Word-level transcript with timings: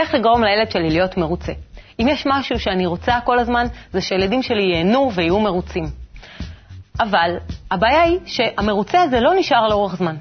איך 0.00 0.14
לגרום 0.14 0.44
לילד 0.44 0.70
שלי 0.70 0.90
להיות 0.90 1.16
מרוצה. 1.16 1.52
אם 2.00 2.08
יש 2.08 2.26
משהו 2.26 2.60
שאני 2.60 2.86
רוצה 2.86 3.18
כל 3.24 3.38
הזמן, 3.38 3.66
זה 3.92 4.00
שילדים 4.00 4.42
שלי 4.42 4.62
ייהנו 4.62 5.10
ויהיו 5.14 5.40
מרוצים. 5.40 5.84
אבל 7.00 7.36
הבעיה 7.70 8.02
היא 8.02 8.18
שהמרוצה 8.26 9.02
הזה 9.02 9.20
לא 9.20 9.32
נשאר 9.38 9.68
לאורך 9.68 9.96
זמן. 9.96 10.16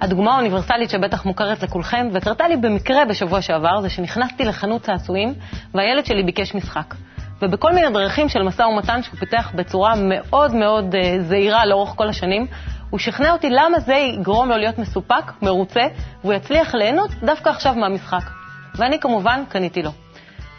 הדוגמה 0.00 0.34
האוניברסלית 0.34 0.90
שבטח 0.90 1.24
מוכרת 1.24 1.62
לכולכם, 1.62 2.08
וקרתה 2.12 2.48
לי 2.48 2.56
במקרה 2.56 3.04
בשבוע 3.04 3.42
שעבר, 3.42 3.80
זה 3.80 3.90
שנכנסתי 3.90 4.44
לחנות 4.44 4.82
צעצועים, 4.82 5.34
והילד 5.74 6.06
שלי 6.06 6.22
ביקש 6.22 6.54
משחק. 6.54 6.94
ובכל 7.42 7.72
מיני 7.72 7.90
דרכים 7.90 8.28
של 8.28 8.42
משא 8.42 8.62
ומתן 8.62 9.02
שהוא 9.02 9.18
פיתח 9.18 9.52
בצורה 9.54 9.94
מאוד 9.96 10.54
מאוד 10.54 10.94
uh, 10.94 11.20
זהירה 11.20 11.66
לאורך 11.66 11.90
כל 11.96 12.08
השנים, 12.08 12.46
הוא 12.90 12.98
שכנע 12.98 13.32
אותי 13.32 13.50
למה 13.50 13.80
זה 13.80 13.94
יגרום 13.94 14.48
לו 14.48 14.56
להיות 14.56 14.78
מסופק, 14.78 15.32
מרוצה, 15.42 15.82
והוא 16.24 16.34
יצליח 16.34 16.74
ליהנות 16.74 17.10
דווקא 17.22 17.48
עכשיו 17.48 17.74
מהמשחק. 17.74 18.39
ואני 18.74 19.00
כמובן 19.00 19.42
קניתי 19.48 19.82
לו. 19.82 19.90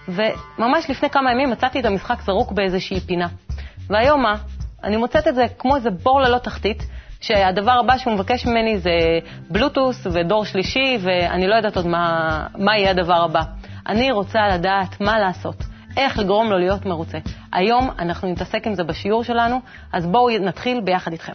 וממש 0.07 0.89
לפני 0.89 1.09
כמה 1.09 1.31
ימים 1.31 1.49
מצאתי 1.49 1.79
את 1.79 1.85
המשחק 1.85 2.21
זרוק 2.21 2.52
באיזושהי 2.52 2.99
פינה. 2.99 3.27
והיום 3.88 4.21
מה? 4.21 4.35
אני 4.83 4.97
מוצאת 4.97 5.27
את 5.27 5.35
זה 5.35 5.45
כמו 5.59 5.75
איזה 5.75 5.89
בור 5.89 6.21
ללא 6.21 6.38
תחתית, 6.38 6.83
שהדבר 7.21 7.71
הבא 7.71 7.97
שהוא 7.97 8.13
מבקש 8.13 8.45
ממני 8.45 8.77
זה 8.79 8.91
בלוטוס 9.49 10.07
ודור 10.11 10.45
שלישי, 10.45 10.97
ואני 11.02 11.47
לא 11.47 11.55
יודעת 11.55 11.77
עוד 11.77 11.88
מה, 11.88 12.47
מה 12.57 12.77
יהיה 12.77 12.89
הדבר 12.89 13.23
הבא. 13.23 13.41
אני 13.88 14.11
רוצה 14.11 14.47
לדעת 14.47 15.02
מה 15.02 15.19
לעשות, 15.19 15.55
איך 15.97 16.19
לגרום 16.19 16.49
לו 16.49 16.57
להיות 16.57 16.85
מרוצה. 16.85 17.17
היום 17.53 17.89
אנחנו 17.99 18.31
נתעסק 18.31 18.67
עם 18.67 18.73
זה 18.73 18.83
בשיעור 18.83 19.23
שלנו, 19.23 19.61
אז 19.93 20.07
בואו 20.07 20.39
נתחיל 20.39 20.81
ביחד 20.81 21.11
איתכם. 21.11 21.33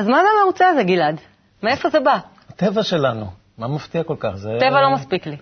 אז 0.00 0.08
מה 0.08 0.18
זה 0.22 0.28
המרוצה 0.40 0.68
הזה, 0.68 0.82
גלעד? 0.82 1.20
מאיפה 1.62 1.90
זה 1.90 2.00
בא? 2.00 2.18
הטבע 2.48 2.82
שלנו. 2.82 3.26
מה 3.58 3.68
מפתיע 3.68 4.02
כל 4.02 4.16
כך? 4.20 4.34
זה... 4.34 4.56
טבע 4.60 4.80
לא 4.80 4.94
מספיק 4.94 5.26
לי. 5.26 5.36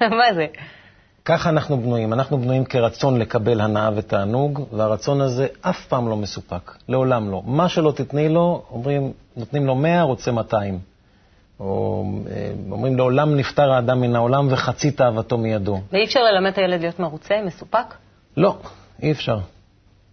מה 0.20 0.34
זה? 0.34 0.46
ככה 1.24 1.50
אנחנו 1.50 1.80
בנויים. 1.80 2.12
אנחנו 2.12 2.38
בנויים 2.38 2.64
כרצון 2.64 3.18
לקבל 3.18 3.60
הנאה 3.60 3.90
ותענוג, 3.96 4.66
והרצון 4.72 5.20
הזה 5.20 5.46
אף 5.60 5.86
פעם 5.86 6.08
לא 6.08 6.16
מסופק. 6.16 6.76
לעולם 6.88 7.30
לא. 7.30 7.42
מה 7.46 7.68
שלא 7.68 7.92
תתני 7.96 8.28
לו, 8.28 8.62
אומרים, 8.70 9.12
נותנים 9.36 9.66
לו 9.66 9.74
100, 9.74 10.02
רוצה 10.02 10.32
200. 10.32 10.78
או 11.60 12.04
אה, 12.30 12.50
אומרים, 12.70 12.96
לעולם 12.96 13.36
נפטר 13.36 13.72
האדם 13.72 14.00
מן 14.00 14.16
העולם 14.16 14.52
וחצי 14.52 14.90
תאוותו 14.90 15.38
מידו. 15.38 15.80
ואי 15.92 16.04
אפשר 16.04 16.20
ללמד 16.22 16.52
את 16.52 16.58
הילד 16.58 16.80
להיות 16.80 17.00
מרוצה, 17.00 17.34
מסופק? 17.46 17.94
לא, 18.36 18.56
אי 19.02 19.12
אפשר. 19.12 19.38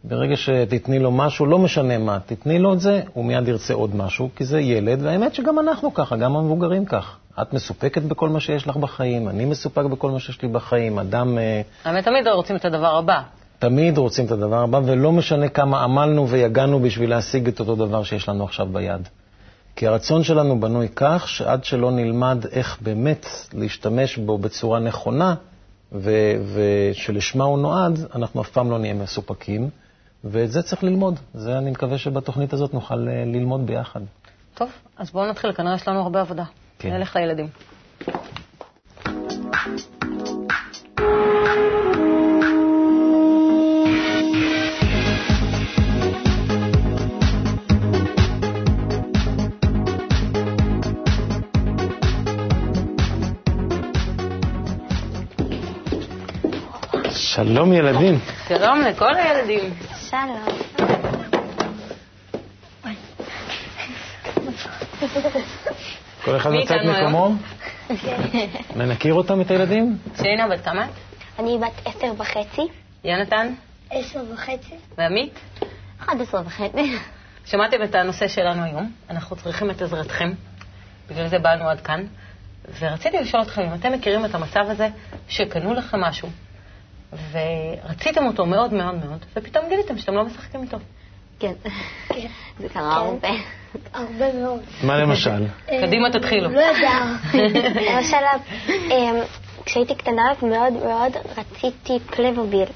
ברגע 0.08 0.38
שתתני 0.38 1.00
לו 1.00 1.12
משהו, 1.12 1.46
לא 1.46 1.60
משנה 1.60 1.98
מה, 1.98 2.18
תתני 2.26 2.60
לו 2.60 2.74
את 2.74 2.80
זה, 2.80 3.02
הוא 3.14 3.26
מיד 3.26 3.48
ירצה 3.48 3.74
עוד 3.74 3.96
משהו, 3.96 4.30
כי 4.36 4.46
זה 4.46 4.60
ילד, 4.62 5.00
והאמת 5.02 5.36
שגם 5.36 5.60
אנחנו 5.60 5.94
ככה, 5.94 6.16
גם 6.16 6.36
המבוגרים 6.36 6.86
כך. 6.86 7.18
את 7.42 7.54
מסופקת 7.54 8.02
בכל 8.02 8.30
מה 8.30 8.40
שיש 8.40 8.68
לך 8.68 8.78
בחיים, 8.78 9.30
אני 9.30 9.46
מסופק 9.46 9.84
בכל 9.84 10.12
מה 10.12 10.20
שיש 10.20 10.42
לי 10.42 10.48
בחיים, 10.48 11.00
אדם... 11.00 11.38
אה, 11.38 11.62
האמת, 11.84 12.06
תמיד 12.06 12.28
רוצים 12.28 12.56
את 12.56 12.66
הדבר 12.66 12.98
הבא. 12.98 13.22
תמיד 13.60 13.98
רוצים 13.98 14.26
את 14.26 14.32
הדבר 14.32 14.64
הבא, 14.64 14.80
ולא 14.86 15.12
משנה 15.12 15.50
כמה 15.50 15.84
עמלנו 15.84 16.30
ויגענו 16.30 16.80
בשביל 16.80 17.10
להשיג 17.10 17.48
את 17.48 17.60
אותו 17.60 17.76
דבר 17.76 18.04
שיש 18.04 18.30
לנו 18.30 18.44
עכשיו 18.44 18.66
ביד. 18.66 19.08
כי 19.76 19.88
הרצון 19.88 20.24
שלנו 20.24 20.60
בנוי 20.60 20.88
כך, 20.96 21.28
שעד 21.28 21.64
שלא 21.64 21.92
נלמד 21.92 22.46
איך 22.52 22.78
באמת 22.82 23.26
להשתמש 23.54 24.18
בו 24.18 24.38
בצורה 24.38 24.80
נכונה, 24.80 25.36
ושלשמה 26.54 27.44
הוא 27.44 27.60
נועד, 27.60 28.00
אנחנו 28.16 28.42
אף 28.42 28.50
פעם 28.50 28.72
לא 28.72 28.80
נהיה 28.80 28.94
מסופקים. 28.94 29.70
ואת 30.24 30.52
זה 30.52 30.62
צריך 30.62 30.84
ללמוד. 30.84 31.20
זה, 31.34 31.58
אני 31.58 31.72
מקווה 31.72 31.98
שבתוכנית 31.98 32.54
הזאת 32.54 32.74
נוכל 32.74 33.08
אה, 33.08 33.24
ללמוד 33.26 33.66
ביחד. 33.66 34.00
טוב, 34.54 34.70
אז 34.98 35.12
בואו 35.12 35.30
נתחיל, 35.30 35.54
כנראה 35.54 35.76
יש 35.76 35.88
לנו 35.88 36.00
הרבה 36.00 36.22
עבודה. 36.22 36.44
כן. 36.80 36.94
נלך 36.94 37.16
לילדים. 37.16 37.48
שלום 57.38 57.74
ילדים. 57.74 58.20
שלום 58.48 58.82
לכל 58.82 59.16
הילדים. 59.16 59.74
שלום. 60.10 60.46
כל 66.26 66.38
אחד 66.38 66.50
מצא 66.52 66.76
את 66.76 66.82
מקומו? 66.86 67.32
נכיר 68.76 69.14
אותם, 69.14 69.42
את 69.42 69.52
הילדים? 69.52 69.98
שינה, 70.16 70.48
בת 70.48 70.66
כמה? 70.66 70.88
אני 71.40 71.58
בת 71.58 71.82
עשר 71.86 72.12
וחצי. 72.18 72.62
יונתן? 73.04 73.54
עשר 73.92 74.24
וחצי. 74.34 74.76
ועמית? 74.98 75.40
אחד 76.00 76.22
עשר 76.22 76.42
וחצי. 76.46 76.98
שמעתם 77.46 77.84
את 77.84 77.96
הנושא 77.96 78.28
שלנו 78.28 78.64
היום, 78.64 78.92
אנחנו 79.10 79.36
צריכים 79.36 79.72
את 79.72 79.82
עזרתכם, 79.82 80.32
בגלל 81.10 81.28
זה 81.28 81.40
באנו 81.40 81.70
עד 81.70 81.82
כאן, 81.82 82.06
ורציתי 82.80 83.18
לשאול 83.18 83.44
אתכם 83.44 83.62
אם 83.62 83.74
אתם 83.74 83.92
מכירים 83.92 84.26
את 84.26 84.36
המצב 84.36 84.66
הזה 84.68 84.88
שקנו 85.28 85.74
לכם 85.74 86.02
משהו, 86.02 86.30
ורציתם 87.12 88.26
אותו 88.26 88.46
מאוד 88.46 88.74
מאוד 88.74 88.96
מאוד, 88.96 89.26
ופתאום 89.36 89.70
גיליתם 89.70 89.98
שאתם 89.98 90.14
לא 90.14 90.26
משחקים 90.26 90.64
איתו. 90.64 90.78
כן, 91.40 91.54
זה 92.60 92.70
קרה 92.70 92.96
הרבה. 92.96 93.30
הרבה 93.94 94.34
מאוד. 94.34 94.62
מה 94.84 94.98
למשל? 94.98 95.46
קדימה 95.66 96.12
תתחילו. 96.12 96.50
לא 96.50 96.60
יודע. 96.60 97.00
למשל, 97.92 98.18
אמ, 98.92 99.16
כשהייתי 99.66 99.96
קטנה 99.96 100.24
מאוד 100.42 100.74
מאוד 100.74 101.12
רציתי 101.38 102.00
פלבוביל. 102.00 102.68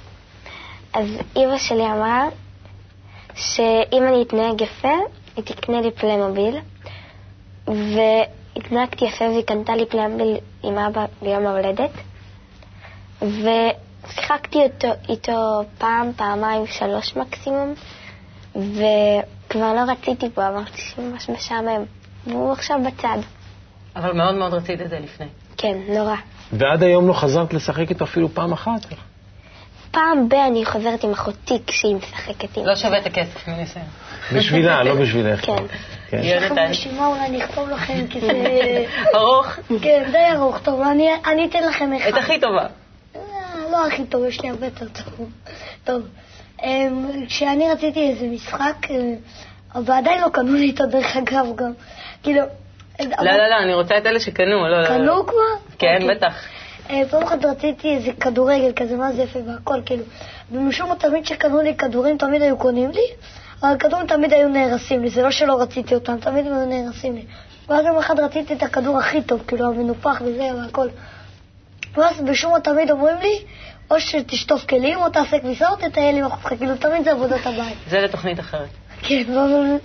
אז 0.93 1.07
אימא 1.35 1.57
שלי 1.57 1.85
אמרה 1.85 2.27
שאם 3.35 4.03
אני 4.07 4.21
אתנהג 4.21 4.61
יפה, 4.61 4.97
היא 5.35 5.45
תקנה 5.45 5.81
לי 5.81 5.91
פלמוביל. 5.91 6.57
והתנהגתי 7.67 9.05
יפה 9.05 9.25
והיא 9.25 9.43
קנתה 9.43 9.75
לי 9.75 9.85
פלמוביל 9.85 10.37
עם 10.63 10.77
אבא 10.77 11.05
ביום 11.21 11.47
ההולדת. 11.47 11.91
שיחקתי 14.09 14.61
איתו, 14.61 14.87
איתו 15.09 15.63
פעם, 15.77 16.11
פעמיים, 16.15 16.67
שלוש 16.67 17.15
מקסימום, 17.15 17.73
וכבר 18.55 19.73
לא 19.73 19.91
רציתי 19.91 20.29
בו, 20.29 20.41
אמרתי 20.41 20.81
שממש 20.81 21.29
משעמם. 21.29 21.83
והוא 22.27 22.51
עכשיו 22.51 22.79
בצד. 22.87 23.17
אבל 23.95 24.11
מאוד 24.11 24.35
מאוד 24.35 24.53
רצית 24.53 24.81
את 24.81 24.89
זה 24.89 24.99
לפני. 24.99 25.25
כן, 25.57 25.77
נורא. 25.87 26.15
ועד 26.53 26.83
היום 26.83 27.07
לא 27.07 27.13
חזרת 27.13 27.53
לשחק 27.53 27.89
איתו 27.89 28.05
אפילו 28.05 28.29
פעם 28.29 28.53
אחת? 28.53 28.85
פעם 29.91 30.29
ב- 30.29 30.33
אני 30.33 30.65
חוזרת 30.65 31.03
עם 31.03 31.11
אחותי 31.11 31.59
כשהיא 31.67 31.95
משחקת 31.95 32.57
עם... 32.57 32.65
לא 32.65 32.75
שווה 32.75 32.97
את 32.97 33.05
הכסף 33.05 33.47
מניסיון. 33.47 33.85
בשבילה, 34.35 34.83
לא 34.83 34.95
בשבילך. 34.95 35.45
כן. 35.45 35.63
כן. 36.09 36.21
יונתן. 36.23 36.67
רשימה 36.69 37.07
אולי 37.07 37.25
אני 37.25 37.43
אכתוב 37.43 37.69
לכם, 37.69 38.07
כי 38.09 38.21
זה... 38.21 38.85
ארוך? 39.15 39.47
כן, 39.81 40.03
די 40.11 40.35
ארוך. 40.35 40.59
טוב, 40.59 40.81
אני 40.81 41.09
אני 41.25 41.45
אתן 41.45 41.63
לכם 41.69 41.93
אחד. 41.93 42.07
את 42.07 42.17
הכי 42.17 42.39
טובה. 42.39 42.65
אה, 43.75 43.81
לא 43.81 43.87
הכי 43.87 44.05
טוב, 44.05 44.25
יש 44.25 44.41
לי 44.41 44.49
הרבה 44.49 44.65
יותר 44.65 44.85
טוב. 44.87 45.29
טוב, 45.83 46.07
אמ, 46.63 47.25
כשאני 47.27 47.71
רציתי 47.71 48.09
איזה 48.09 48.25
משחק, 48.25 48.75
אה, 48.89 49.81
ועדיין 49.81 50.21
לא 50.21 50.29
קנו 50.29 50.53
לי 50.53 50.71
אותו 50.71 50.85
דרך 50.85 51.17
אגב 51.17 51.45
גם. 51.55 51.71
כאילו... 52.23 52.41
לא, 52.99 53.31
לא, 53.31 53.49
לא, 53.49 53.55
אני 53.63 53.73
רוצה 53.73 53.97
את 53.97 54.05
אלה 54.05 54.19
שקנו. 54.19 54.45
לא, 54.45 54.69
לא, 54.69 54.81
לא. 54.81 54.87
קנו 54.87 55.25
כבר? 55.25 55.71
כן, 55.79 56.01
אוקיי. 56.01 56.15
בטח. 56.15 56.33
אה, 56.89 57.01
פעם 57.09 57.23
אחת 57.23 57.45
רציתי 57.45 57.95
איזה 57.95 58.11
כדורגל 58.19 58.71
כזה, 58.75 58.95
מה 58.95 59.11
זה 59.11 59.21
יפה 59.21 59.39
והכל, 59.47 59.81
כאילו. 59.85 60.03
ומשום 60.51 60.89
מה 60.89 60.95
תמיד 60.95 61.25
שקנו 61.25 61.61
לי 61.61 61.75
כדורים, 61.75 62.17
תמיד 62.17 62.41
היו 62.41 62.57
קונים 62.57 62.91
לי, 62.91 63.05
אבל 63.61 63.71
הכדורים 63.71 64.07
תמיד 64.07 64.33
היו 64.33 64.49
נהרסים 64.49 65.03
לי, 65.03 65.09
זה 65.09 65.21
לא 65.21 65.31
שלא 65.31 65.61
רציתי 65.61 65.95
אותם, 65.95 66.17
תמיד 66.17 66.47
הם 66.47 66.53
היו 66.53 66.65
נהרסים 66.65 67.15
לי. 67.15 67.25
ואז 67.69 67.85
יום 67.85 67.97
אחד 67.97 68.19
רציתי 68.19 68.53
את 68.53 68.63
הכדור 68.63 68.97
הכי 68.97 69.21
טוב, 69.21 69.43
כאילו 69.47 69.67
המנופח 69.67 70.21
וזה 70.25 70.49
והכל. 70.61 70.87
ואז 71.97 72.21
בשום 72.21 72.51
מה 72.51 72.59
תמיד 72.59 72.91
אומרים 72.91 73.17
לי, 73.21 73.39
או 73.91 73.99
שתשטוף 73.99 74.65
כלים 74.65 74.99
או 75.01 75.09
תעשה 75.09 75.39
כביסה 75.39 75.69
או 75.69 75.75
תטייל 75.75 76.17
עם 76.17 76.25
החופך, 76.25 76.49
כאילו 76.57 76.75
תמיד 76.77 77.03
זה 77.03 77.11
עבודת 77.11 77.45
הבית. 77.45 77.77
זה 77.89 77.99
לתוכנית 78.01 78.39
אחרת. 78.39 78.69
כן, 79.01 79.23
אבל 79.33 79.77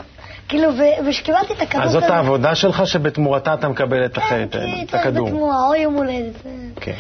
כאילו, 0.49 0.69
ו- 0.79 1.07
וכשקיבלתי 1.09 1.53
את 1.53 1.61
הכדור 1.61 1.83
אז 1.85 1.91
זאת 1.91 2.03
העבודה 2.03 2.55
שלך 2.55 2.87
שבתמורתה 2.87 3.55
אתה 3.55 3.69
מקבל 3.69 4.05
את 4.05 4.19
כן, 4.19 4.47
את- 4.85 4.95
הכדור. 4.95 5.27
בתמורה, 5.27 5.67
או 5.69 5.75
יום 5.75 5.95
הולדת. 5.95 6.35
כן. 6.81 6.93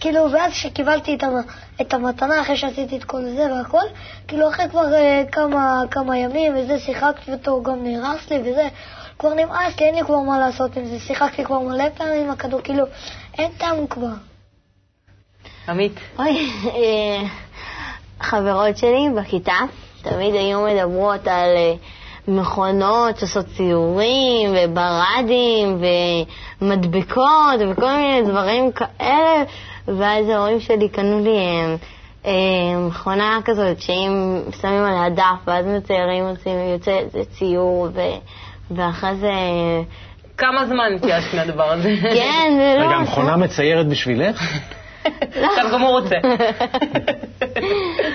כאילו, 0.00 0.32
ואז 0.32 0.52
כשקיבלתי 0.52 1.14
את, 1.14 1.22
המ, 1.22 1.32
את 1.80 1.94
המתנה, 1.94 2.40
אחרי 2.40 2.56
שעשיתי 2.56 2.96
את 2.96 3.04
כל 3.04 3.22
זה 3.36 3.46
והכל, 3.54 3.82
כאילו, 4.28 4.48
אחרי 4.48 4.68
כבר 4.70 4.94
אה, 4.94 5.22
כמה, 5.90 6.18
ימים 6.18 6.52
וזה, 6.56 6.78
שיחקתי 6.78 7.32
אותו, 7.32 7.62
גם 7.62 7.84
נהרס 7.84 8.30
לי 8.30 8.38
וזה, 8.40 8.68
כבר 9.18 9.34
נמאס 9.34 9.80
לי, 9.80 9.86
אין 9.86 9.94
לי 9.94 10.02
כבר 10.04 10.18
מה 10.20 10.38
לעשות 10.38 10.76
עם 10.76 10.84
זה. 10.84 10.98
שיחקתי 11.00 11.44
כבר 11.44 11.58
מלא 11.58 11.84
פעמים 11.96 12.24
עם 12.24 12.30
הכדור, 12.30 12.60
כאילו, 12.60 12.84
אין 13.38 13.50
טעם 13.58 13.86
כבר. 13.86 14.06
עמית, 15.68 15.92
אוי, 16.18 16.50
אה, 16.66 17.28
חברות 18.20 18.76
שלי 18.76 19.08
בכיתה 19.16 19.56
תמיד 20.02 20.34
היו 20.34 20.62
מדברות 20.62 21.26
על 21.26 21.56
אה, 21.56 21.74
מכונות 22.28 23.18
שעושות 23.18 23.46
ציורים 23.56 24.50
וברדים 24.56 25.82
ומדבקות 26.60 27.60
וכל 27.70 27.92
מיני 27.96 28.22
דברים 28.30 28.72
כאלה, 28.72 29.44
ואז 29.88 30.28
ההורים 30.28 30.60
שלי 30.60 30.88
קנו 30.88 31.24
לי 31.24 31.38
אה, 32.26 32.32
מכונה 32.88 33.38
כזאת 33.44 33.80
שאם 33.80 34.40
שמים 34.60 34.84
עליה 34.84 35.10
דף 35.10 35.46
ואז 35.46 35.66
מציירים, 35.66 36.28
יוצאים, 36.28 36.58
יוצא 36.72 36.98
איזה 36.98 37.24
ציור 37.24 37.88
ו... 37.94 38.00
ואחרי 38.70 39.14
זה... 39.14 39.32
כמה 40.36 40.66
זמן 40.66 40.84
התייאשת 40.96 41.34
מהדבר 41.34 41.70
הזה? 41.72 41.94
כן, 42.02 42.52
זה 42.56 42.76
לא... 42.78 42.86
רגע, 42.86 42.94
המכונה 42.94 43.36
מציירת 43.36 43.88
בשבילך? 43.88 44.42
עכשיו 45.48 45.64
גם 45.72 45.82
הוא 45.82 45.90
רוצה. 45.90 46.16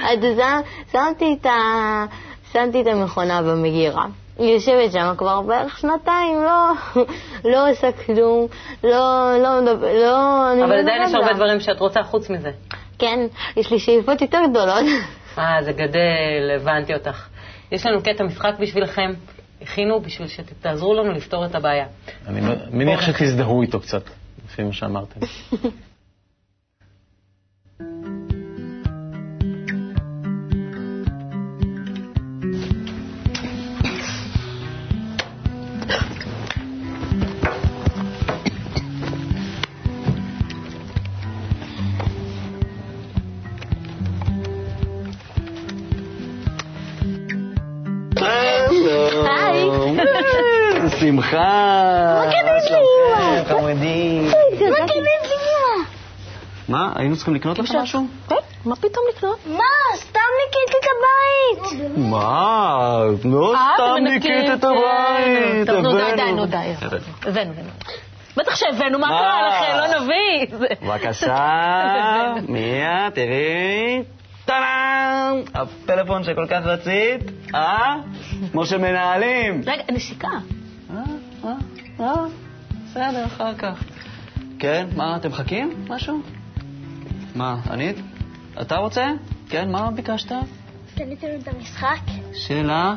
אז 0.04 0.20
שמתי 0.92 1.38
את, 1.42 1.46
ה... 1.46 2.06
שמתי 2.54 2.82
את 2.82 2.88
המכונה 2.88 3.42
במגירה. 3.42 4.06
היא 4.40 4.54
יושבת 4.54 4.92
שם 4.92 5.14
כבר 5.18 5.42
בערך 5.42 5.80
שנתיים, 5.80 6.38
לא, 6.44 6.72
לא 7.52 7.70
עושה 7.72 7.92
כלום, 7.92 8.48
לא, 8.84 9.34
לא 9.44 9.62
לא... 9.82 10.52
אני 10.52 10.64
אבל 10.64 10.76
לא 10.76 10.80
עדיין 10.80 11.04
יש. 11.04 11.14
הרבה 11.14 11.34
דברים 11.34 11.60
שאת 11.60 11.80
רוצה 11.80 12.04
חוץ 12.04 12.30
מזה. 12.30 12.52
כן, 13.00 13.20
יש 13.58 13.72
לי 13.72 13.80
שאיפות 13.80 14.22
יותר 14.22 14.40
גדולות. 14.50 14.86
אה, 15.38 15.64
זה 15.64 15.72
גדל, 15.72 16.52
הבנתי 16.56 16.94
אותך. 16.94 17.28
יש 17.72 17.86
לנו 17.86 18.02
קטע 18.04 18.24
משחק 18.24 18.54
בשבילכם, 18.60 19.12
הכינו 19.62 20.02
בשביל 20.02 20.28
שתעזרו 20.28 20.94
לנו 20.94 21.12
לפתור 21.12 21.46
את 21.46 21.56
הבעיה. 21.56 21.86
אני 22.28 22.42
מניח 22.72 23.02
שתזדהו 23.02 23.62
איתו 23.62 23.80
קצת, 23.80 24.04
לפי 24.46 24.64
מה 24.64 24.74
שאמרתם. 24.74 25.20
מה 51.12 51.32
שלומכם, 52.68 53.46
חמודים? 53.48 54.26
מה 54.26 54.78
קנית 54.78 55.24
לי 55.24 55.40
מה, 56.70 56.92
היינו 56.96 57.16
צריכים 57.16 57.36
לקנות 57.36 57.60
לך 57.60 57.72
משהו? 57.76 58.08
מה 58.66 58.76
פתאום 58.76 59.06
לקנות? 59.16 59.40
מה? 59.48 59.64
סתם 59.96 60.20
ניקיתי 60.46 60.78
את 60.78 60.86
הבית. 60.92 61.98
מה, 61.98 63.00
לא 63.26 63.54
סתם 63.76 64.04
ניקית 64.04 64.50
את 64.54 64.64
הבית. 64.64 65.68
טוב, 65.68 65.80
נו 65.80 65.92
די. 65.92 66.16
די, 66.16 66.32
נו 66.34 66.46
די. 66.46 66.58
הבאנו. 67.22 67.52
הבאנו. 67.52 67.70
בטח 68.38 68.56
שהבאנו, 68.56 69.00
מה? 69.00 69.08
קרה 69.08 69.48
לכם? 69.48 69.78
לא 69.78 70.00
נביא. 70.00 70.68
בבקשה, 70.82 72.34
מיה, 72.48 73.10
תראי. 73.14 74.04
טאדאם! 74.46 75.42
הפלאפון 75.54 76.24
שכל 76.24 76.46
כך 76.50 76.60
רצית, 76.66 77.22
אה? 77.56 77.96
כמו 78.52 78.66
שמנהלים. 78.66 79.62
רגע, 79.66 79.84
נשיקה. 79.92 80.28
אה, 82.00 82.06
אה, 82.06 82.12
אה, 82.12 82.26
בסדר, 82.86 83.26
אחר 83.26 83.54
כך. 83.54 83.84
כן, 84.60 84.88
מה, 84.96 85.16
אתם 85.16 85.30
מחכים? 85.30 85.86
משהו? 85.90 86.22
מה, 87.36 87.56
ענית? 87.72 87.96
אתה 88.62 88.78
רוצה? 88.78 89.06
כן, 89.50 89.72
מה 89.72 89.92
ביקשת? 89.92 90.32
קניתם 90.96 91.28
את 91.42 91.48
המשחק? 91.48 92.00
שאלה? 92.34 92.96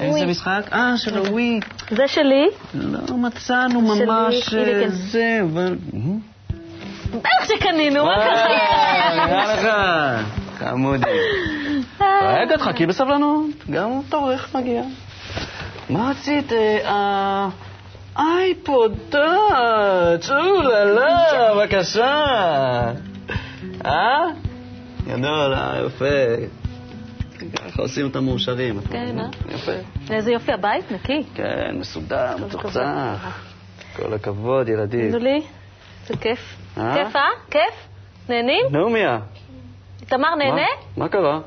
איזה 0.00 0.26
משחק? 0.26 0.62
אה, 0.72 0.96
של 0.96 1.18
הווי. 1.18 1.60
זה 1.90 2.08
שלי. 2.08 2.46
לא 2.74 3.16
מצאנו 3.16 3.80
ממש 3.80 4.54
אה, 4.54 4.64
כן. 4.64 4.88
זה, 4.88 5.40
אבל... 5.42 5.76
בטח 7.10 7.44
שקנינו, 7.44 8.04
מה 8.04 8.10
אה, 8.10 8.24
קרה? 8.24 9.26
נראה 9.26 9.54
לך. 9.54 9.66
חמודי. 10.58 11.06
רגע, 12.22 12.56
תחכי 12.56 12.86
בסבלנות, 12.86 13.46
גם 13.70 14.00
תורך 14.08 14.56
מגיע. 14.56 14.82
מה 15.90 16.10
רצית? 16.10 16.52
אה, 18.18 18.22
אייפוד 18.38 18.98
טאץ', 19.10 20.30
אוללה, 20.30 21.54
בבקשה. 21.54 22.24
אה? 23.84 24.26
גדול, 25.06 25.54
אה, 25.54 25.82
יפה. 25.86 26.04
ככה 27.56 27.82
עושים 27.82 28.06
את 28.06 28.16
המאושרים. 28.16 28.80
כן, 28.80 29.02
מבינה? 29.04 29.28
יפה. 29.48 29.72
איזה 30.10 30.32
יופי, 30.32 30.52
הבית 30.52 30.92
נקי. 30.92 31.22
כן, 31.34 31.76
מסודר, 31.78 32.36
מצוחצח. 32.46 33.40
כל 33.96 34.14
הכבוד, 34.14 34.68
ילדים. 34.68 35.00
תגידו 35.00 35.18
לי, 35.18 35.42
זה 36.06 36.16
כיף. 36.16 36.56
אה? 36.78 36.94
כיף, 36.94 37.16
אה? 37.16 37.22
כיף? 37.50 37.74
נהנים? 38.28 38.66
נו, 38.70 38.90
מיה. 38.90 39.18
תמר 40.06 40.34
נהנה? 40.34 40.54
מה? 40.56 41.04
מה 41.04 41.08
קרה? 41.08 41.40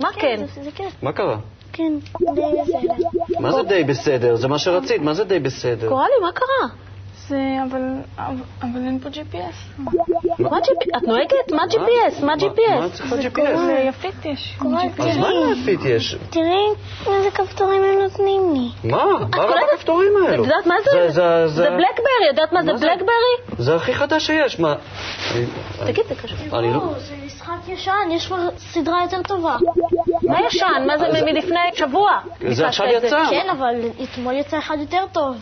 מה 0.00 0.08
כן? 0.18 0.46
זה 0.62 0.70
כיף. 0.74 1.02
מה 1.02 1.12
קרה? 1.12 1.36
כן, 1.76 1.92
די 2.34 2.42
בסדר. 2.62 3.40
מה 3.40 3.52
זה 3.52 3.62
די 3.62 3.84
בסדר? 3.84 4.36
זה 4.36 4.48
מה 4.48 4.58
שרצית, 4.58 5.02
מה 5.02 5.14
זה 5.14 5.24
די 5.24 5.38
בסדר? 5.38 5.88
קורלי, 5.88 6.14
מה 6.22 6.32
קרה? 6.32 6.68
זה, 7.28 7.38
אבל, 7.70 7.80
אבל, 8.18 8.34
אבל 8.62 8.80
אין 8.86 8.98
פה 9.02 9.08
GPS. 9.08 9.82
מה 10.38 10.58
GPS? 10.58 10.96
את 10.98 11.02
נוהגת? 11.02 11.52
מה 11.52 11.62
GPS? 11.70 12.20
מה 12.24 12.26
מה 12.26 12.34
GPS? 12.42 12.88
צריך 12.92 13.12
ב-GPS? 13.12 13.58
ליפית 13.84 14.24
יש. 14.24 14.58
אז 14.98 15.16
מה 15.16 15.28
עם 15.28 15.48
היפית 15.48 15.80
יש? 15.84 16.16
תראי 16.30 16.66
איזה 17.06 17.30
כפתורים 17.30 17.82
הם 17.84 17.98
נותנים 18.02 18.54
לי. 18.54 18.90
מה? 18.90 19.04
מה 19.04 19.18
קולטת? 19.30 19.50
רב 19.50 19.56
הכפתורים 19.74 20.12
את 20.24 20.28
האלו? 20.30 20.44
יודעת 20.44 20.66
מה 20.66 20.74
זה? 20.84 20.90
זה- 20.90 21.08
זה- 21.12 21.46
זה 21.48 21.62
בלקברי, 21.70 22.26
יודעת 22.28 22.52
מה 22.52 22.62
זה 22.62 22.72
מה? 22.72 22.78
בלקברי? 22.78 23.56
זה 23.58 23.76
הכי 23.76 23.94
חדש 23.94 24.26
שיש, 24.26 24.60
מה? 24.60 24.74
תגיד, 25.86 26.04
זה 26.08 26.14
קשור. 26.14 26.60
לא... 26.60 26.92
זה 26.98 27.14
משחק 27.26 27.68
ישן, 27.68 27.92
יש 28.10 28.26
כבר 28.26 28.36
סדרה 28.58 29.02
יותר 29.02 29.22
טובה. 29.22 29.56
מה 30.22 30.38
ישן? 30.46 30.84
מה 30.86 30.98
זה 30.98 31.22
מלפני 31.24 31.58
שבוע? 31.74 32.10
זה 32.48 32.66
עכשיו 32.68 32.86
את 32.98 33.02
יצא. 33.04 33.24
כן, 33.30 33.46
אבל 33.50 33.74
אתמול 34.02 34.34
יצא 34.34 34.58
אחד 34.58 34.76
יותר 34.80 35.04
טוב. 35.12 35.36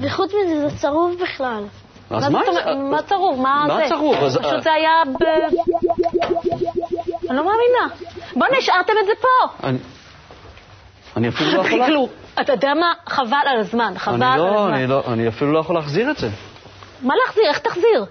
וחוץ 0.00 0.32
מזה, 0.34 0.68
זה 0.68 0.76
צרוב 0.78 1.16
בכלל. 1.22 1.64
אז 2.10 2.28
מה 2.30 2.40
אומרת? 2.48 2.66
מה 2.90 3.02
צרוב? 3.02 3.40
מה 3.40 3.64
זה? 3.66 3.72
מה 3.74 3.88
צרוב? 3.88 4.16
פשוט 4.28 4.62
זה 4.62 4.72
היה 4.72 4.90
ב... 5.20 5.24
אני 7.30 7.36
לא 7.36 7.44
מאמינה. 7.44 7.94
בוא'נה, 8.36 8.56
השארתם 8.58 8.92
את 9.02 9.06
זה 9.06 9.12
פה. 9.20 9.68
אני- 11.16 11.28
אפילו 11.28 11.50
לא 11.52 11.60
יכול... 11.66 11.86
כלום. 11.86 12.08
אתה 12.40 12.52
יודע 12.52 12.74
מה? 12.74 12.92
חבל 13.06 13.36
על 13.46 13.58
הזמן. 13.60 13.94
חבל 13.96 14.14
אני 14.14 14.24
על 14.32 14.38
לא, 14.40 14.66
אני 14.68 14.82
הזמן. 14.84 14.96
לא, 14.96 15.02
אני 15.12 15.28
אפילו 15.28 15.52
לא 15.52 15.58
יכול 15.58 15.74
להחזיר 15.76 16.10
את 16.10 16.16
זה. 16.16 16.28
מה 17.02 17.14
להחזיר? 17.26 17.44
איך 17.48 17.58
תחזיר? 17.58 18.04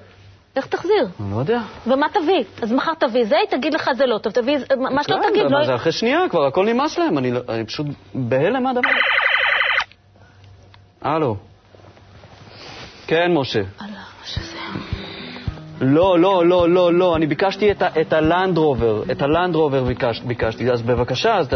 איך 0.56 0.66
תחזיר? 0.66 1.08
אני 1.20 1.32
לא 1.32 1.40
יודע. 1.40 1.60
ומה 1.88 2.08
תביא? 2.10 2.44
אז 2.62 2.72
מחר 2.72 2.94
תביא 2.94 3.26
זה, 3.26 3.36
היא 3.38 3.48
תגיד 3.50 3.74
לך 3.74 3.90
זה 3.98 4.06
לא 4.06 4.18
טוב, 4.18 4.34
תביא 4.34 4.58
זה- 4.58 4.66
מה 4.92 5.04
שלא 5.04 5.16
כן, 5.24 5.30
תגיד, 5.30 5.52
לא... 5.52 5.66
זה 5.66 5.76
אחרי 5.76 5.92
שנייה 5.92 6.20
כבר, 6.30 6.46
הכל 6.46 6.66
נמאס 6.66 6.98
להם, 6.98 7.18
אני 7.18 7.32
לא- 7.32 7.40
אני 7.50 7.66
פשוט 7.66 7.88
בהלם 8.14 8.64
מהדבר. 8.64 8.90
הלו. 11.02 11.36
כן, 13.08 13.32
משה. 13.34 13.62
לא, 15.82 16.20
לא, 16.20 16.46
לא, 16.46 16.70
לא, 16.70 16.94
לא, 16.94 17.16
אני 17.16 17.28
ביקשתי 17.28 17.72
את 17.72 17.82
ה- 17.82 18.02
את 18.02 18.14
הלנד 18.14 18.58
רובר, 18.58 19.04
את 19.12 19.22
הלנד 19.22 19.56
רובר 19.56 19.84
ביקש- 19.84 20.22
ביקשתי, 20.28 20.72
אז 20.72 20.82
בבקשה, 20.82 21.36
אז 21.38 21.48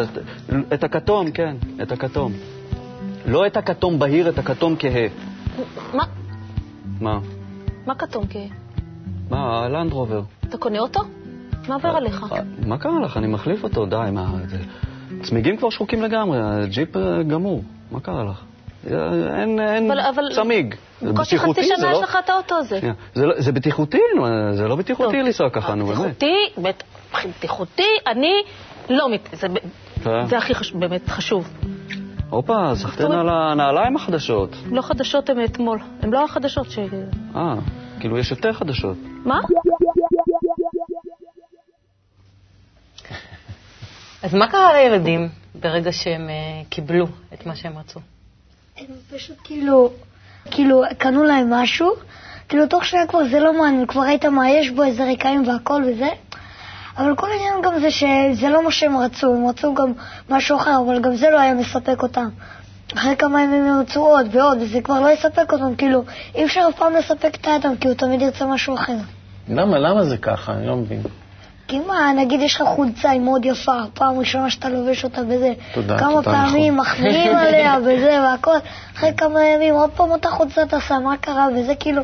את 0.73 0.83
הכתום, 0.83 1.31
כן, 1.31 1.55
את 1.81 1.91
הכתום. 1.91 2.31
לא 3.25 3.47
את 3.47 3.57
הכתום 3.57 3.99
בהיר, 3.99 4.29
את 4.29 4.37
הכתום 4.39 4.75
כהה. 4.79 5.07
מה? 5.93 6.03
מה? 7.01 7.19
מה 7.85 7.95
כתום 7.95 8.23
כ... 8.29 8.35
מה, 9.29 9.63
הלנד 9.65 9.91
רובר. 9.93 10.21
אתה 10.49 10.57
קונה 10.57 10.79
אותו? 10.79 10.99
מה 11.67 11.75
עובר 11.75 11.89
עליך? 11.89 12.25
אה, 12.31 12.39
מה 12.67 12.77
קרה 12.77 12.99
לך? 12.99 13.17
אני 13.17 13.27
מחליף 13.27 13.63
אותו, 13.63 13.85
די, 13.85 14.09
מה... 14.13 14.31
צמיגים 15.21 15.57
כבר 15.57 15.69
שחוקים 15.69 16.01
לגמרי, 16.03 16.39
הג'יפ 16.41 16.97
אה, 16.97 17.23
גמור, 17.23 17.63
מה 17.91 17.99
קרה 17.99 18.23
לך? 18.23 18.43
אה, 18.87 18.91
אין, 19.41 19.59
אין 19.59 19.91
אבל- 19.91 19.99
אבל- 19.99 20.35
צמיג. 20.35 20.75
זה 21.01 21.13
בקושי 21.13 21.37
חצי 21.39 21.63
שנה 21.63 21.75
יש 21.77 21.83
לא... 21.83 22.01
לך 22.01 22.17
את 22.25 22.29
האוטו 22.29 22.55
הזה. 22.55 22.79
שנייה, 22.79 22.93
זה, 23.13 23.25
לא, 23.25 23.33
זה 23.37 23.51
בטיחותי, 23.51 23.97
זה 24.53 24.67
לא 24.67 24.75
בטיחותי 24.75 25.17
טוב. 25.17 25.25
לנסוע 25.25 25.49
ככה, 25.49 25.75
נו, 25.75 25.85
באמת. 25.85 25.97
בטיחותי, 25.99 26.35
בט- 26.57 26.83
בטיחותי, 27.29 27.87
אני 28.07 28.31
לא... 28.89 29.09
מת- 29.09 29.29
זה 29.33 29.47
כן. 30.03 30.25
זה 30.25 30.37
הכי 30.37 30.55
חשוב, 30.55 30.79
באמת 30.79 31.09
חשוב. 31.09 31.49
הופה, 32.29 32.71
סחטיין 32.75 33.11
על 33.11 33.29
הנעליים 33.29 33.95
החדשות. 33.95 34.55
לא 34.71 34.81
חדשות 34.81 35.29
הן 35.29 35.37
מאתמול. 35.37 35.79
הן 36.01 36.09
לא 36.09 36.23
החדשות 36.23 36.71
ש... 36.71 36.79
אה, 37.35 37.53
כאילו, 37.99 38.17
יש 38.17 38.31
יותר 38.31 38.53
חדשות. 38.53 38.97
מה? 39.25 39.39
אז 44.23 44.33
מה 44.33 44.47
קרה 44.51 44.73
לילדים 44.73 45.29
ברגע 45.55 45.91
שהם 45.91 46.29
אה, 46.29 46.35
קיבלו 46.69 47.05
את 47.33 47.45
מה 47.45 47.55
שהם 47.55 47.77
רצו? 47.77 47.99
הם 48.79 48.85
פשוט 49.15 49.37
כאילו, 49.43 49.91
כאילו, 50.51 50.83
קנו 50.97 51.23
להם 51.23 51.53
משהו, 51.53 51.91
כאילו 52.49 52.67
תוך 52.67 52.85
שנייה 52.85 53.07
כבר 53.07 53.19
זה 53.31 53.39
לא 53.39 53.61
מעניין, 53.61 53.85
כבר 53.85 54.01
ראית 54.01 54.25
מה 54.25 54.49
יש 54.49 54.69
בו, 54.69 54.83
איזה 54.83 55.11
רקעים 55.11 55.47
והכל 55.47 55.83
וזה. 55.87 56.09
אבל 56.97 57.15
כל 57.15 57.27
העניין 57.31 57.53
גם 57.63 57.79
זה 57.79 57.91
שזה 57.91 58.49
לא 58.49 58.63
מה 58.63 58.71
שהם 58.71 58.97
רצו, 58.97 59.35
הם 59.35 59.47
רצו 59.47 59.73
גם 59.73 59.93
משהו 60.29 60.57
אחר, 60.57 60.77
אבל 60.85 61.01
גם 61.01 61.15
זה 61.15 61.29
לא 61.29 61.39
היה 61.39 61.53
מספק 61.53 62.03
אותם. 62.03 62.29
אחרי 62.95 63.15
כמה 63.15 63.41
ימים 63.41 63.63
הם 63.65 63.79
רצו 63.79 64.05
עוד 64.05 64.27
ועוד, 64.31 64.57
וזה 64.61 64.81
כבר 64.81 65.01
לא 65.01 65.09
יספק 65.09 65.53
אותם, 65.53 65.75
כאילו, 65.75 66.03
אי 66.35 66.45
אפשר 66.45 66.61
אף 66.69 66.75
פעם 66.75 66.93
לספק 66.93 67.35
את 67.41 67.47
האדם, 67.47 67.75
כי 67.77 67.87
הוא 67.87 67.95
תמיד 67.95 68.21
ירצה 68.21 68.45
משהו 68.45 68.75
אחר. 68.75 68.95
למה, 69.49 69.79
למה 69.79 70.03
זה 70.05 70.17
ככה? 70.17 70.53
אני 70.53 70.67
לא 70.67 70.75
מבין. 70.75 71.01
כי 71.69 71.79
מה, 71.79 72.11
נגיד 72.15 72.41
יש 72.41 72.55
לך 72.55 72.67
חולצה, 72.67 73.09
היא 73.09 73.21
מאוד 73.21 73.45
יפה, 73.45 73.77
פעם 73.93 74.19
ראשונה 74.19 74.49
שאתה 74.49 74.69
לובש 74.69 75.03
אותה 75.03 75.23
בזה. 75.23 75.53
תודה, 75.73 75.99
כמה 75.99 76.13
תודה, 76.13 76.31
פעמים 76.31 76.75
נכון. 76.75 76.93
מחמיאים 76.93 77.35
עליה 77.47 77.77
וזה 77.81 78.19
והכל. 78.21 78.57
אחרי 78.95 79.11
כמה 79.17 79.45
ימים 79.45 79.75
עוד 79.75 79.89
פעם 79.89 80.11
אותה 80.11 80.29
חולצה 80.29 80.63
אתה 80.63 80.79
שם, 80.79 81.03
מה 81.03 81.17
קרה? 81.17 81.47
וזה 81.55 81.75
כאילו, 81.75 82.01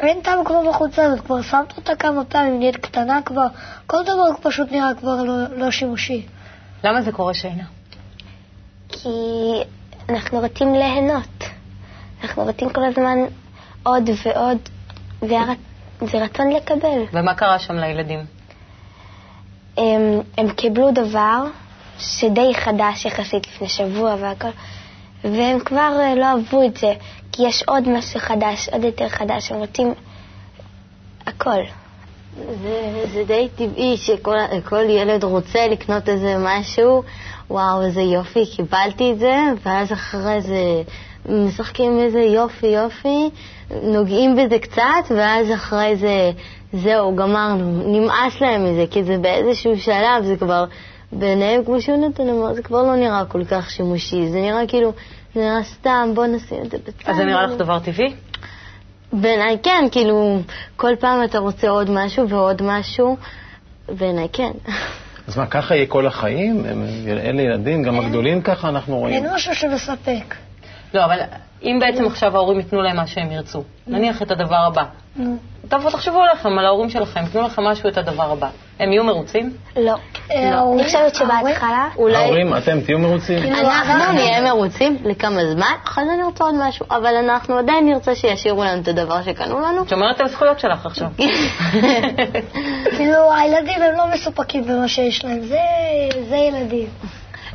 אין 0.00 0.20
טעם 0.20 0.44
כבר 0.44 0.68
בחולצה 0.68 1.04
הזאת, 1.04 1.20
כבר 1.20 1.42
שמת 1.42 1.76
אותה 1.76 1.96
כמה 1.96 2.24
פעמים, 2.24 2.58
נהיית 2.58 2.76
קטנה 2.76 3.22
כבר, 3.24 3.46
כל 3.86 4.02
דבר 4.02 4.24
פשוט 4.42 4.72
נראה 4.72 4.94
כבר 5.00 5.22
לא, 5.22 5.34
לא 5.56 5.70
שימושי. 5.70 6.26
למה 6.84 7.02
זה 7.02 7.12
קורה 7.12 7.34
שינה? 7.34 7.64
כי 8.88 9.08
אנחנו 10.08 10.40
רוצים 10.40 10.74
ליהנות. 10.74 11.44
אנחנו 12.22 12.42
רוצים 12.42 12.70
כל 12.70 12.84
הזמן 12.84 13.18
עוד 13.82 14.10
ועוד, 14.24 14.58
וזה 15.22 16.18
רצון 16.18 16.50
לקבל. 16.50 17.02
ומה 17.12 17.34
קרה 17.34 17.58
שם 17.58 17.74
לילדים? 17.74 18.35
הם, 19.76 20.20
הם 20.38 20.50
קיבלו 20.50 20.90
דבר 20.90 21.44
שדי 21.98 22.54
חדש 22.54 23.04
יחסית 23.04 23.46
לפני 23.46 23.68
שבוע 23.68 24.16
והכל, 24.20 24.48
והם 25.24 25.58
כבר 25.58 25.96
אה, 26.00 26.14
לא 26.14 26.24
אהבו 26.24 26.62
את 26.66 26.76
זה, 26.76 26.92
כי 27.32 27.42
יש 27.46 27.62
עוד 27.62 27.88
משהו 27.88 28.20
חדש, 28.20 28.68
עוד 28.68 28.84
יותר 28.84 29.08
חדש, 29.08 29.52
הם 29.52 29.58
רוצים 29.58 29.94
הכל. 31.26 31.62
זה, 32.62 33.04
זה 33.12 33.24
די 33.24 33.48
טבעי 33.56 33.96
שכל 33.96 34.36
כל 34.64 34.84
ילד 34.88 35.24
רוצה 35.24 35.68
לקנות 35.68 36.08
איזה 36.08 36.36
משהו, 36.38 37.02
וואו, 37.50 37.82
איזה 37.82 38.00
יופי, 38.00 38.46
קיבלתי 38.56 39.12
את 39.12 39.18
זה, 39.18 39.36
ואז 39.62 39.92
אחרי 39.92 40.40
זה 40.40 40.82
משחקים 41.28 41.98
איזה 42.00 42.20
יופי, 42.20 42.66
יופי, 42.66 43.30
נוגעים 43.82 44.36
בזה 44.36 44.58
קצת, 44.58 45.10
ואז 45.16 45.52
אחרי 45.54 45.96
זה, 45.96 46.30
זהו, 46.72 47.16
גמרנו, 47.16 47.82
נמאס 47.86 48.40
להם 48.40 48.64
מזה, 48.64 48.84
כי 48.90 49.04
זה 49.04 49.18
באיזשהו 49.18 49.78
שלב, 49.78 50.22
זה 50.24 50.36
כבר, 50.36 50.64
ביניהם, 51.12 51.64
כמו 51.64 51.80
שיונתן 51.80 52.28
אמר, 52.28 52.54
זה 52.54 52.62
כבר 52.62 52.82
לא 52.82 52.96
נראה 52.96 53.24
כל 53.24 53.44
כך 53.44 53.70
שימושי, 53.70 54.28
זה 54.28 54.40
נראה 54.40 54.66
כאילו, 54.68 54.92
זה 55.34 55.40
נראה 55.40 55.62
סתם, 55.62 56.10
בוא 56.14 56.26
נשים 56.26 56.58
את 56.62 56.70
זה 56.70 56.78
בצד. 56.78 57.10
אז 57.10 57.16
זה 57.16 57.24
נראה 57.24 57.46
לך 57.46 57.52
דבר 57.52 57.78
טבעי? 57.78 58.14
בעיניי 59.12 59.56
כן, 59.62 59.84
כאילו, 59.92 60.38
כל 60.76 60.92
פעם 61.00 61.24
אתה 61.24 61.38
רוצה 61.38 61.68
עוד 61.68 61.90
משהו 61.90 62.28
ועוד 62.28 62.62
משהו, 62.62 63.16
בעיניי 63.88 64.28
כן. 64.32 64.50
אז 65.28 65.36
מה, 65.38 65.46
ככה 65.46 65.74
יהיה 65.74 65.86
כל 65.86 66.06
החיים? 66.06 66.64
הם- 66.68 66.86
אלה 67.08 67.42
ילדים, 67.42 67.82
גם 67.82 68.00
הגדולים 68.00 68.42
ככה 68.42 68.68
אנחנו 68.68 68.98
רואים. 68.98 69.24
אין 69.24 69.34
משהו 69.34 69.54
שמספק. 69.54 70.34
לא, 70.94 71.04
אבל 71.04 71.18
אם 71.62 71.78
בעצם 71.80 72.06
עכשיו 72.06 72.36
ההורים 72.36 72.58
ייתנו 72.58 72.82
להם 72.82 72.96
מה 72.96 73.06
שהם 73.06 73.32
ירצו, 73.32 73.62
נניח 73.86 74.22
את 74.22 74.30
הדבר 74.30 74.56
הבא, 74.66 74.84
נו. 75.18 75.36
תבואו 75.68 75.90
תחשבו 75.90 76.22
עליכם, 76.22 76.58
על 76.58 76.66
ההורים 76.66 76.90
שלכם, 76.90 77.20
ייתנו 77.20 77.42
לכם 77.42 77.62
משהו, 77.62 77.88
את 77.88 77.98
הדבר 77.98 78.32
הבא. 78.32 78.48
הם 78.80 78.92
יהיו 78.92 79.04
מרוצים? 79.04 79.52
לא. 79.76 79.94
אני 80.30 80.84
חושבת 80.84 81.14
שבהתחלה, 81.14 81.88
אולי 81.96 82.16
ההורים, 82.16 82.56
אתם 82.56 82.80
תהיו 82.80 82.98
מרוצים? 82.98 83.40
כאילו, 83.40 83.58
אנחנו 83.58 84.12
נהיה 84.12 84.42
מרוצים 84.42 84.96
לכמה 85.04 85.46
זמן, 85.52 85.72
אחרי 85.84 86.04
זה 86.04 86.24
נרצה 86.24 86.44
עוד 86.44 86.54
משהו, 86.68 86.86
אבל 86.90 87.14
אנחנו 87.14 87.58
עדיין 87.58 87.86
נרצה 87.86 88.14
שישאירו 88.14 88.64
לנו 88.64 88.82
את 88.82 88.88
הדבר 88.88 89.22
שקנו 89.22 89.60
לנו. 89.60 89.88
שומרת 89.88 90.20
על 90.20 90.28
זכויות 90.28 90.60
שלך 90.60 90.86
עכשיו. 90.86 91.08
כאילו, 92.96 93.32
הילדים 93.32 93.82
הם 93.82 93.96
לא 93.96 94.04
מסופקים 94.14 94.64
במה 94.64 94.88
שיש 94.88 95.24
להם, 95.24 95.40
זה, 95.40 95.58
זה 96.28 96.36
ילדים. 96.36 96.88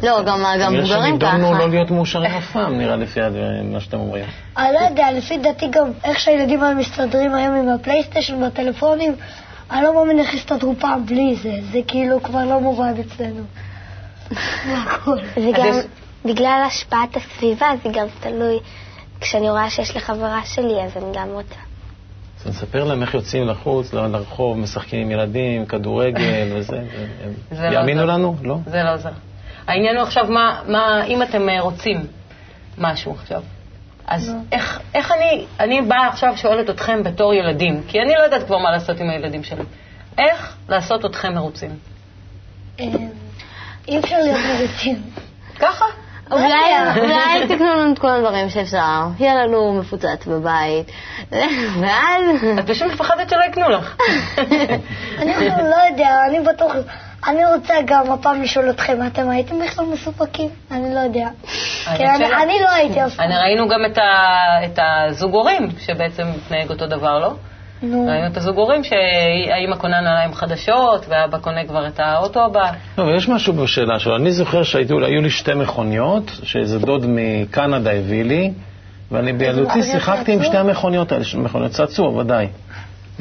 לא, 0.03 0.21
גם 0.21 0.25
גם 0.25 0.43
כנראה 0.43 0.69
מבוגרים 0.69 1.19
שנידונו 1.19 1.53
לא 1.53 1.57
ככה. 1.57 1.67
להיות 1.67 1.91
מאושרים 1.91 2.31
אף 2.31 2.51
פעם, 2.51 2.77
נראה 2.77 2.95
לפי 2.95 3.19
מה 3.63 3.79
שאתם 3.79 3.99
אומרים. 3.99 4.25
אני 4.57 4.73
לא 4.73 4.79
יודע, 4.79 5.11
לפי 5.11 5.37
דעתי 5.37 5.67
גם 5.71 5.91
איך 6.03 6.19
שהילדים 6.19 6.63
האלה 6.63 6.75
מסתדרים 6.75 7.35
היום 7.35 7.55
עם 7.55 7.69
הפלייסטיישן 7.69 8.43
והטלפונים, 8.43 9.15
אני 9.71 9.83
לא 9.83 9.95
מאמין 9.95 10.19
איך 10.19 10.33
הסתדרו 10.33 10.75
פעם 10.79 11.05
בלי 11.05 11.35
זה, 11.43 11.53
זה 11.71 11.79
כאילו 11.87 12.23
כבר 12.23 12.45
לא 12.45 12.59
מובן 12.59 12.93
אצלנו. 12.99 13.43
וגם 15.37 15.73
בגלל 16.25 16.63
השפעת 16.67 17.17
הסביבה, 17.17 17.67
זה 17.83 17.89
גם 17.93 18.05
תלוי. 18.19 18.59
כשאני 19.21 19.49
רואה 19.49 19.69
שיש 19.69 19.95
לחברה 19.95 20.41
שלי, 20.45 20.81
אז 20.83 20.97
אני 20.97 21.05
גם 21.13 21.29
רוצה. 21.29 21.55
אז 22.41 22.47
נספר 22.47 22.83
להם 22.83 23.01
איך 23.01 23.13
יוצאים 23.13 23.47
לחוץ, 23.47 23.93
לרחוב, 23.93 24.57
משחקים 24.57 24.99
עם 25.01 25.11
ילדים, 25.11 25.65
כדורגל 25.65 26.47
וזה. 26.55 26.81
לא 27.51 27.67
יאמינו. 27.73 28.05
לנו? 28.05 28.35
לא? 28.43 28.57
זה 28.65 28.83
לא 28.83 28.93
עוזר. 28.93 29.09
העניין 29.67 29.95
הוא 29.95 30.03
עכשיו, 30.03 30.25
מה, 30.29 30.61
מה, 30.67 31.05
אם 31.05 31.21
אתם 31.23 31.49
אה, 31.49 31.61
רוצים 31.61 32.07
משהו 32.77 33.11
עכשיו, 33.11 33.41
אז 34.07 34.35
איך, 34.51 34.79
איך 34.93 35.11
אני, 35.11 35.45
אני 35.59 35.81
באה 35.81 36.07
עכשיו 36.07 36.37
שואלת 36.37 36.69
אתכם 36.69 37.03
בתור 37.03 37.33
ילדים, 37.33 37.83
כי 37.87 38.01
אני 38.01 38.13
לא 38.15 38.21
יודעת 38.23 38.43
כבר 38.43 38.57
מה 38.57 38.71
לעשות 38.71 38.99
עם 38.99 39.09
הילדים 39.09 39.43
שלי. 39.43 39.63
איך 40.17 40.55
לעשות 40.69 41.05
אתכם 41.05 41.33
מרוצים? 41.33 41.69
אה, 42.79 42.85
אי 43.87 43.99
אפשר 43.99 44.17
להיות 44.19 44.39
מרוצים. 44.53 45.01
ככה. 45.59 45.85
אולי 46.31 46.99
אולי 46.99 47.47
תקנו 47.47 47.65
לנו 47.65 47.93
את 47.93 47.99
כל 47.99 48.09
הדברים 48.09 48.49
שאפשר, 48.49 49.07
יהיה 49.19 49.35
לנו 49.35 49.73
מפוצץ 49.73 50.25
בבית, 50.27 50.91
ואז... 51.81 52.21
את 52.59 52.69
פשוט 52.69 52.91
מפחדת 52.91 53.29
שלא 53.29 53.43
יקנו 53.49 53.69
לך. 53.69 53.95
אני 55.19 55.33
לא 55.49 55.75
יודע, 55.89 56.25
אני 56.27 56.39
בטוח, 56.39 56.75
אני 57.27 57.45
רוצה 57.45 57.73
גם 57.85 58.11
הפעם 58.11 58.41
לשאול 58.41 58.69
אתכם, 58.69 58.99
אתם 59.07 59.29
הייתם 59.29 59.55
בכלל 59.59 59.85
מסופקים? 59.85 60.49
אני 60.71 60.95
לא 60.95 60.99
יודע. 60.99 61.27
כי 61.97 62.05
אני 62.43 62.53
לא 62.63 62.69
הייתי 62.69 63.05
אף 63.05 63.15
פעם. 63.15 63.25
אני 63.25 63.37
ראינו 63.37 63.67
גם 63.67 63.79
את, 64.65 64.79
הזוג 64.79 65.33
הורים, 65.33 65.67
שבעצם 65.79 66.23
מתנהג 66.35 66.69
אותו 66.69 66.87
דבר, 66.87 67.19
לא? 67.19 67.33
נו. 67.83 68.07
ראינו 68.07 68.27
את 68.27 68.37
הזוג 68.37 68.57
הורים 68.57 68.83
שהאימא 68.83 69.75
קונה 69.75 70.01
נעליים 70.01 70.33
חדשות, 70.33 71.05
והאבא 71.09 71.37
קונה 71.37 71.65
כבר 71.67 71.87
את 71.87 71.99
האוטו 71.99 72.45
הבא. 72.45 72.71
לא, 72.97 73.03
אבל 73.03 73.15
יש 73.15 73.29
משהו 73.29 73.53
בשאלה 73.53 73.99
שלו. 73.99 74.15
אני 74.15 74.31
זוכר 74.31 74.63
שהיו 74.63 75.21
לי 75.21 75.29
שתי 75.29 75.53
מכוניות, 75.53 76.31
שאיזה 76.43 76.79
דוד 76.79 77.05
מקנדה 77.07 77.91
הביא 77.91 78.23
לי, 78.23 78.51
ואני 79.11 79.33
בילדותי 79.33 79.83
שיחקתי 79.83 80.33
עם? 80.33 80.43
שתי 80.43 80.57
המכוניות 80.57 81.11
האלה, 81.11 81.23
מכוניות 81.35 81.71
צעצוע, 81.71 82.09
ודאי. 82.09 82.47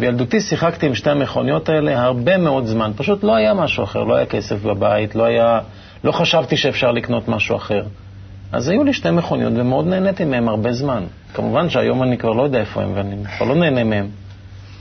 בילדותי 0.00 0.40
שיחקתי 0.40 0.86
עם 0.86 0.94
שתי 0.94 1.10
המכוניות 1.10 1.68
האלה 1.68 2.02
הרבה 2.02 2.36
מאוד 2.36 2.66
זמן. 2.66 2.92
פשוט 2.96 3.24
לא 3.24 3.34
היה 3.34 3.54
משהו 3.54 3.84
אחר, 3.84 4.04
לא 4.04 4.14
היה 4.14 4.26
כסף 4.26 4.62
בבית, 4.62 5.14
לא 5.14 5.24
היה... 5.24 5.60
לא 6.04 6.12
חשבתי 6.12 6.56
שאפשר 6.56 6.92
לקנות 6.92 7.28
משהו 7.28 7.56
אחר. 7.56 7.82
אז 8.52 8.68
היו 8.68 8.84
לי 8.84 8.92
שתי 8.92 9.10
מכוניות 9.10 9.52
ומאוד 9.56 9.86
נהניתי 9.86 10.24
מהן 10.24 10.48
הרבה 10.48 10.72
זמן. 10.72 11.04
כמובן 11.34 11.70
שהיום 11.70 12.02
אני 12.02 12.18
כבר 12.18 12.32
לא 12.32 12.42
יודע 12.42 12.60
איפה 12.60 12.82
הן 12.82 12.90
ואני 12.94 13.16
כבר 13.36 13.46
לא 13.46 13.54
נהנה 13.54 13.84
מהן. 13.84 14.06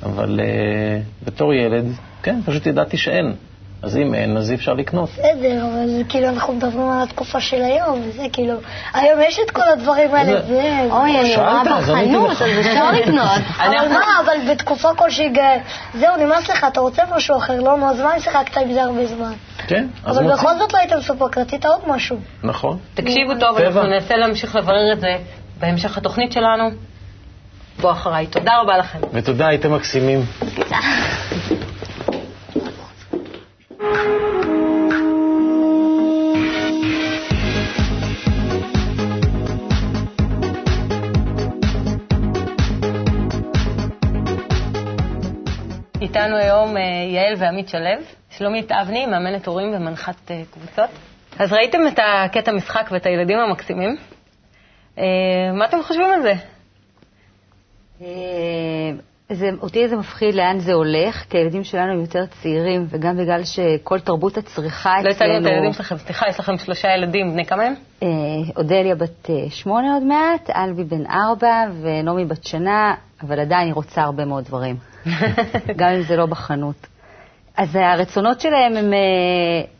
אבל 0.03 0.39
uh, 0.39 1.25
בתור 1.25 1.53
ילד, 1.53 1.85
כן, 2.23 2.39
פשוט 2.45 2.67
ידעתי 2.67 2.97
שאין. 2.97 3.33
אז 3.83 3.97
אם 3.97 4.13
אין, 4.13 4.37
אז 4.37 4.51
אי 4.51 4.55
אפשר 4.55 4.73
לקנות. 4.73 5.09
בסדר, 5.09 5.65
אבל 5.65 6.03
כאילו 6.09 6.29
אנחנו 6.29 6.53
מדברים 6.53 6.89
על 6.89 7.03
התקופה 7.03 7.41
של 7.41 7.61
היום, 7.61 8.01
וזה 8.07 8.23
כאילו, 8.33 8.53
היום 8.93 9.19
יש 9.27 9.39
את 9.45 9.51
כל 9.51 9.69
הדברים 9.73 10.15
האלה, 10.15 10.41
זה-. 10.41 10.87
אוי, 10.91 11.19
אני 11.19 11.35
רואה 11.35 11.63
בחנות. 11.65 12.31
אז 12.31 12.59
אפשר 12.59 12.91
לקנות. 12.91 13.29
אבל 13.65 13.87
מה, 13.89 14.05
אבל 14.25 14.51
בתקופה 14.51 14.89
כלשהי, 14.95 15.33
זהו, 15.93 16.17
נמאס 16.17 16.49
לך, 16.49 16.65
אתה 16.71 16.79
רוצה 16.79 17.03
משהו 17.15 17.37
אחר, 17.37 17.61
לא? 17.61 17.77
נו, 17.77 17.89
אז 17.89 17.99
מה 17.99 18.15
אם 18.15 18.19
שיחקת 18.19 18.57
עם 18.57 18.73
זה 18.73 18.83
הרבה 18.83 19.05
זמן? 19.05 19.33
כן, 19.67 19.87
אז 20.05 20.17
אבל. 20.17 20.33
בכל 20.33 20.57
זאת 20.57 20.73
לא 20.73 20.77
היית 20.77 20.93
מסופק, 20.93 21.37
רצית 21.37 21.65
עוד 21.65 21.79
משהו. 21.87 22.17
נכון. 22.43 22.77
תקשיבו 22.93 23.33
טוב. 23.39 23.57
אנחנו 23.57 23.83
ננסה 23.83 24.15
להמשיך 24.15 24.55
לברר 24.55 24.93
את 24.93 24.99
זה 24.99 25.17
בהמשך 25.59 25.97
התוכנית 25.97 26.31
שלנו. 26.31 26.69
בוא 27.81 27.91
אחריי. 27.91 28.27
תודה 28.27 28.51
רבה 28.61 28.77
לכם. 28.77 28.99
ותודה, 29.13 29.47
הייתם 29.47 29.73
מקסימים. 29.73 30.25
איתנו 46.09 46.35
היום 46.35 46.77
אה, 46.77 46.81
יעל 47.07 47.33
ועמית 47.37 47.69
שלו, 47.69 47.89
שלומית 48.29 48.71
אבני, 48.71 49.05
מאמנת 49.05 49.47
הורים 49.47 49.73
ומנחת 49.73 50.31
אה, 50.31 50.41
קבוצות. 50.51 50.89
אז 51.39 51.53
ראיתם 51.53 51.77
את 51.87 51.99
הקטע 52.03 52.51
משחק 52.51 52.89
ואת 52.91 53.05
הילדים 53.05 53.39
המקסימים? 53.39 53.97
אה, 54.97 55.03
מה 55.53 55.65
אתם 55.65 55.77
חושבים 55.83 56.05
על 56.05 56.21
זה? 56.21 56.33
זה, 59.29 59.49
אותי 59.61 59.87
זה 59.87 59.95
מפחיד 59.95 60.35
לאן 60.35 60.59
זה 60.59 60.73
הולך, 60.73 61.25
כי 61.29 61.37
הילדים 61.37 61.63
שלנו 61.63 61.93
הם 61.93 62.01
יותר 62.01 62.25
צעירים, 62.25 62.85
וגם 62.89 63.17
בגלל 63.17 63.43
שכל 63.43 63.99
תרבות 63.99 64.37
הצריכה 64.37 65.01
לא 65.03 65.09
אצלנו... 65.09 65.33
הצגנו 65.33 65.47
את 65.47 65.51
הילדים 65.51 65.73
שלכם, 65.73 65.97
סליחה, 65.97 66.25
יש 66.29 66.39
לכם 66.39 66.57
שלושה 66.57 66.87
ילדים, 66.97 67.31
בני 67.33 67.45
כמה 67.45 67.63
הם? 67.63 67.73
אה, 68.03 68.07
אודליה 68.57 68.95
בת 68.95 69.29
שמונה 69.49 69.93
עוד 69.93 70.03
מעט, 70.03 70.49
אלבי 70.49 70.83
בן 70.83 71.05
ארבע 71.05 71.63
ונעמי 71.81 72.25
בת 72.25 72.43
שנה, 72.43 72.93
אבל 73.21 73.39
עדיין 73.39 73.65
היא 73.65 73.73
רוצה 73.73 74.01
הרבה 74.01 74.25
מאוד 74.25 74.43
דברים, 74.43 74.75
גם 75.79 75.89
אם 75.89 76.01
זה 76.01 76.15
לא 76.15 76.25
בחנות. 76.25 76.87
אז 77.59 77.75
הרצונות 77.75 78.41
שלהם 78.41 78.75
הם, 78.77 78.93
אה, 78.93 78.99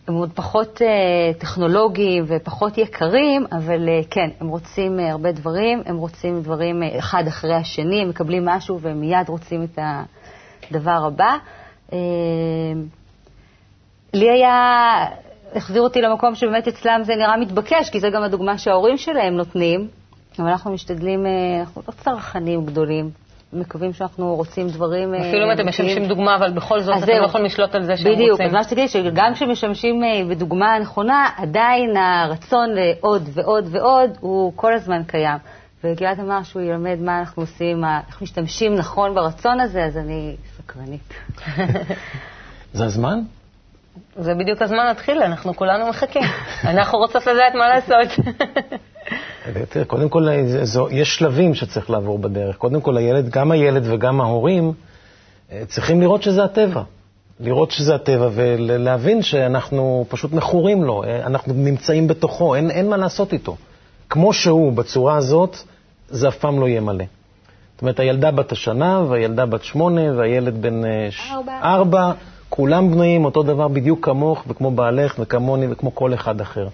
הם 0.08 0.14
עוד 0.14 0.32
פחות 0.36 0.82
אה, 0.82 1.34
טכנולוגיים 1.38 2.24
ופחות 2.28 2.78
יקרים, 2.78 3.46
אבל 3.52 3.90
אה, 3.90 4.02
כן, 4.10 4.30
הם 4.40 4.48
רוצים 4.48 5.00
הרבה 5.00 5.32
דברים, 5.32 5.82
הם 5.86 5.98
רוצים 5.98 6.42
דברים 6.42 6.84
אחד 7.00 7.24
אחרי 7.28 7.56
השני, 7.56 8.02
הם 8.02 8.10
מקבלים 8.10 8.46
משהו 8.46 8.80
והם 8.80 9.02
מיד 9.02 9.30
רוצים 9.30 9.64
את 9.64 9.80
הדבר 10.72 11.06
הבא. 11.08 11.38
לי 14.14 14.30
היה, 14.30 15.06
החזיר 15.56 15.82
אותי 15.82 16.02
למקום 16.02 16.36
שבאמת 16.36 16.68
אצלם 16.68 17.02
זה 17.04 17.16
נראה 17.16 17.38
מתבקש, 17.38 17.90
כי 17.90 18.00
זו 18.00 18.08
גם 18.12 18.24
הדוגמה 18.24 18.58
שההורים 18.58 18.98
שלהם 18.98 19.34
נותנים, 19.34 19.88
אבל 20.40 20.48
אנחנו 20.48 20.72
משתדלים, 20.72 21.26
אנחנו 21.60 21.82
לא 21.88 21.94
צרכנים 22.04 22.66
גדולים. 22.66 23.10
מקווים 23.54 23.94
שאנחנו 23.94 24.36
רוצים 24.36 24.68
דברים... 24.68 25.14
אה, 25.14 25.30
אפילו 25.30 25.46
אם 25.46 25.52
אתם. 25.52 25.68
משמשים 25.68 26.06
דוגמה, 26.06 26.36
אבל 26.36 26.52
בכל 26.52 26.82
זאת 26.82 27.04
אתם 27.04 27.12
לא. 27.22 27.26
יכולים 27.26 27.46
לשלוט 27.46 27.76
על 27.76 27.84
זה 27.84 27.98
שהם 27.98 28.14
בדיוק, 28.14 28.32
רוצים. 28.32 28.46
אז 28.46 28.54
מה 28.54 28.64
שתגידי, 28.64 28.88
שגם 28.88 29.34
כשמשמשים 29.34 30.04
אה, 30.04 30.22
בדוגמה 30.30 30.74
הנכונה, 30.74 31.30
עדיין 31.38 31.98
הרצון 31.98 32.70
לעוד 32.70 33.30
ועוד 33.34 33.68
ועוד 33.72 34.18
הוא 34.20 34.54
כל 34.56 34.74
הזמן 34.74 35.04
קיים. 35.04 35.38
וגלעד 35.84 36.20
אמר 36.20 36.44
שהוא 36.44 36.62
ילמד 36.62 36.98
מה 37.00 37.20
אנחנו 37.20 37.44
עושים, 37.44 37.84
איך 38.08 38.22
משתמשים 38.22 38.76
נכון 38.76 39.16
ברצון 39.16 39.60
הזה, 39.60 39.84
אז 39.84 39.98
אני 39.98 40.36
סקרנית. 40.58 41.14
זה 42.74 42.86
הזמן? 42.86 43.20
זה 44.16 44.34
בדיוק 44.34 44.62
הזמן 44.62 44.86
להתחיל, 44.86 45.22
אנחנו 45.22 45.56
כולנו 45.56 45.90
מחכים. 45.90 46.22
אנחנו 46.72 46.98
רוצות 46.98 47.28
לדעת 47.28 47.54
מה 47.56 47.68
לעשות. 47.68 48.26
תראה, 49.70 49.86
קודם 49.86 50.10
כל, 50.10 50.28
זו, 50.64 50.88
יש 50.92 51.16
שלבים 51.16 51.54
שצריך 51.54 51.90
לעבור 51.90 52.18
בדרך. 52.20 52.56
קודם 52.56 52.82
כל, 52.82 52.98
הילד, 52.98 53.30
גם 53.30 53.52
הילד 53.52 53.84
וגם 53.86 54.22
ההורים 54.22 54.74
אה, 55.52 55.64
צריכים 55.68 56.02
לראות 56.02 56.24
שזה 56.24 56.44
הטבע. 56.44 56.84
לראות 57.40 57.72
שזה 57.72 57.96
הטבע 57.96 58.30
ולהבין 58.34 59.22
שאנחנו 59.22 60.06
פשוט 60.10 60.34
מכורים 60.34 60.84
לו, 60.84 61.04
אה, 61.04 61.26
אנחנו 61.26 61.54
נמצאים 61.54 62.08
בתוכו, 62.08 62.56
אין, 62.56 62.72
אין 62.72 62.90
מה 62.90 62.98
לעשות 62.98 63.34
איתו. 63.34 63.56
כמו 64.10 64.34
שהוא, 64.34 64.74
בצורה 64.74 65.16
הזאת, 65.16 65.58
זה 66.10 66.28
אף 66.28 66.38
פעם 66.38 66.60
לא 66.60 66.68
יהיה 66.68 66.82
מלא. 66.82 67.06
זאת 67.74 67.82
אומרת, 67.82 68.00
הילדה 68.00 68.32
בת 68.32 68.52
השנה, 68.52 69.04
והילדה 69.10 69.46
בת 69.46 69.64
שמונה, 69.64 70.02
והילד 70.18 70.62
בן 70.62 70.86
אה. 70.86 71.10
ארבע, 71.64 72.12
כולם 72.50 72.92
בנויים 72.92 73.26
אותו 73.26 73.44
דבר 73.44 73.68
בדיוק 73.68 74.06
כמוך 74.06 74.44
וכמו 74.48 74.72
בעלך 74.72 75.16
וכמוני 75.20 75.68
וכמו 75.70 75.96
כל 75.96 76.14
אחד 76.14 76.42
אחר. 76.42 76.68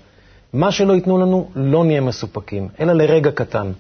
מה 0.56 0.72
שלא 0.72 0.94
ייתנו 0.94 1.18
לנו, 1.18 1.50
לא 1.56 1.86
נהיה 1.86 2.02
מסופקים, 2.02 2.68
אלא 2.80 2.94
לרגע 2.94 3.32
קטן. 3.32 3.72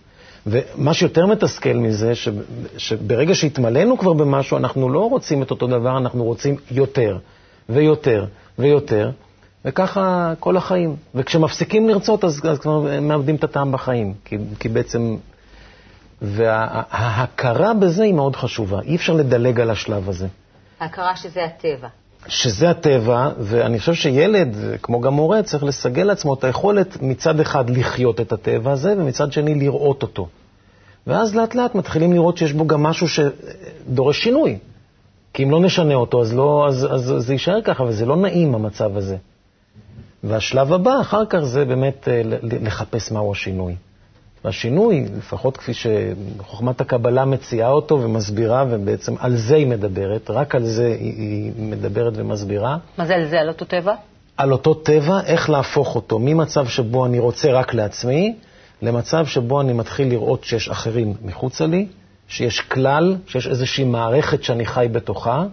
ומה 0.48 0.94
שיותר 0.94 1.25
מתסכל 1.25 1.74
מזה, 1.74 2.15
ש, 2.15 2.29
שברגע 2.77 3.36
שהתמלאנו 3.36 3.98
כבר 3.98 4.13
במשהו, 4.13 4.58
אנחנו 4.58 4.89
לא 4.89 5.10
רוצים 5.10 5.44
את 5.44 5.51
אותו 5.51 5.67
דבר, 5.67 5.98
אנחנו 5.98 6.24
רוצים 6.24 6.55
יותר 6.72 7.17
ויותר 7.70 8.25
ויותר, 8.60 9.12
וככה 9.65 10.34
כל 10.39 10.58
החיים. 10.58 10.96
וכשמפסיקים 11.15 11.89
לרצות, 11.89 12.24
אז, 12.24 12.41
אז 12.50 12.60
כבר 12.60 13.00
מאבדים 13.01 13.36
את 13.36 13.44
הטעם 13.44 13.72
בחיים, 13.72 14.13
כי, 14.25 14.38
כי 14.60 14.70
בעצם... 14.70 15.17
וההכרה 16.22 17.74
בזה 17.74 18.03
היא 18.03 18.13
מאוד 18.13 18.36
חשובה, 18.36 18.79
אי 18.82 18.96
אפשר 18.96 19.13
לדלג 19.13 19.60
על 19.60 19.70
השלב 19.70 20.10
הזה. 20.10 20.27
ההכרה 20.79 21.15
שזה 21.15 21.46
הטבע. 21.46 21.88
שזה 22.27 22.70
הטבע, 22.70 23.29
ואני 23.39 23.79
חושב 23.79 23.94
שילד, 23.94 24.55
כמו 24.82 25.01
גם 25.01 25.13
מורה, 25.13 25.44
צריך 25.44 25.63
לסגל 25.63 26.03
לעצמו 26.03 26.34
את 26.34 26.43
היכולת 26.43 27.02
מצד 27.02 27.39
אחד 27.39 27.69
לחיות 27.69 28.21
את 28.21 28.32
הטבע 28.32 28.71
הזה, 28.71 28.93
ומצד 28.97 29.32
שני 29.32 29.56
לראות 29.56 30.04
אותו. 30.04 30.28
ואז 31.08 31.36
לאט 31.36 31.56
לאט 31.56 31.76
מתחילים 31.76 32.13
לראות 32.13 32.38
שיש 32.38 32.54
בו 32.54 32.67
גם 32.67 32.84
משהו 32.84 33.08
שדורש 33.08 34.23
שינוי. 34.23 34.58
כי 35.34 35.43
אם 35.43 35.52
לא 35.52 35.60
נשנה 35.60 35.93
אותו, 35.93 36.21
אז, 36.21 36.34
לא, 36.34 36.65
אז, 36.67 36.88
אז 36.91 37.15
זה 37.17 37.34
יישאר 37.34 37.62
ככה, 37.62 37.84
וזה 37.84 38.06
לא 38.06 38.15
נעים 38.17 38.56
המצב 38.56 38.97
הזה. 38.97 39.17
והשלב 40.23 40.73
הבא, 40.73 41.02
אחר 41.02 41.26
כך, 41.30 41.39
זה 41.39 41.65
באמת 41.65 42.08
אה, 42.08 42.21
לחפש 42.41 43.12
מהו 43.12 43.32
השינוי. 43.32 43.76
והשינוי, 44.45 45.05
לפחות 45.17 45.58
כפי 45.58 45.71
שחוכמת 45.73 46.81
הקבלה 46.81 47.25
מציעה 47.25 47.69
אותו 47.69 48.01
ומסבירה, 48.01 48.65
ובעצם 48.69 49.13
על 49.19 49.36
זה 49.36 49.55
היא 49.55 49.67
מדברת, 49.67 50.29
רק 50.29 50.55
על 50.55 50.65
זה 50.65 50.88
היא, 50.99 51.51
מדברת 51.58 52.13
ומסבירה, 52.15 52.77
מה 52.97 53.05
זה 53.05 53.15
על 53.15 53.25
זה, 53.25 53.39
על 53.41 53.47
אותו 53.47 53.65
טבע? 53.65 53.95
על 54.38 54.51
אותו 54.51 54.73
טבע, 54.73 55.19
איך 55.25 55.49
להפוך 55.49 55.95
אותו 55.95 56.19
ממצב 56.19 56.67
שבו 56.67 57.05
אני 57.05 57.19
רוצה 57.19 57.51
רק 57.51 57.73
לעצמי, 57.73 58.36
למצב 58.81 59.25
שבו 59.25 59.62
אני 59.62 59.73
מתחיל 59.73 60.08
לראות 60.08 60.43
שיש 60.43 60.69
אחרים 60.69 61.13
מחוצה 61.21 61.65
לי, 61.65 61.88
שיש 62.27 62.62
כלל, 62.62 63.15
שיש 63.27 63.47
איזושהי 63.47 63.84
מערכת 63.84 64.43
שאני 64.43 64.65
חי 64.65 64.88
בתוכה, 64.91 65.43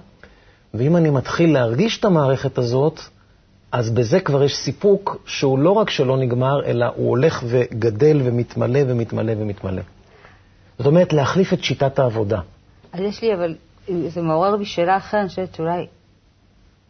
ואם 0.75 0.97
אני 0.97 1.11
מתחיל 1.11 1.53
להרגיש 1.53 1.99
את 1.99 2.05
המערכת 2.05 2.59
הזאת, 2.59 3.01
אז 3.73 3.91
בזה 3.91 4.21
כבר 4.21 4.43
יש 4.43 4.57
סיפוק 4.57 5.23
שהוא 5.27 5.59
לא 5.59 5.71
רק 5.71 5.91
שלא 5.91 6.17
נגמר, 6.17 6.65
אלא 6.67 6.87
הוא 6.97 7.09
הולך 7.09 7.45
וגדל 7.47 8.21
ומתמלא 8.25 8.81
ומתמלא 8.89 9.33
ומתמלא. 9.39 9.83
זאת 10.79 10.87
אומרת, 10.87 11.13
להחליף 11.13 11.53
את 11.53 11.65
שיטת 11.65 11.99
העבודה. 11.99 12.41
אז 12.93 13.01
יש 13.01 13.23
לי, 13.23 13.35
אבל 13.35 13.55
זה 14.09 14.23
מעורר 14.23 14.57
בי 14.57 14.65
שאלה 14.65 14.97
אחרת, 14.97 15.21
אני 15.21 15.29
חושבת 15.29 15.55
שאולי 15.55 15.87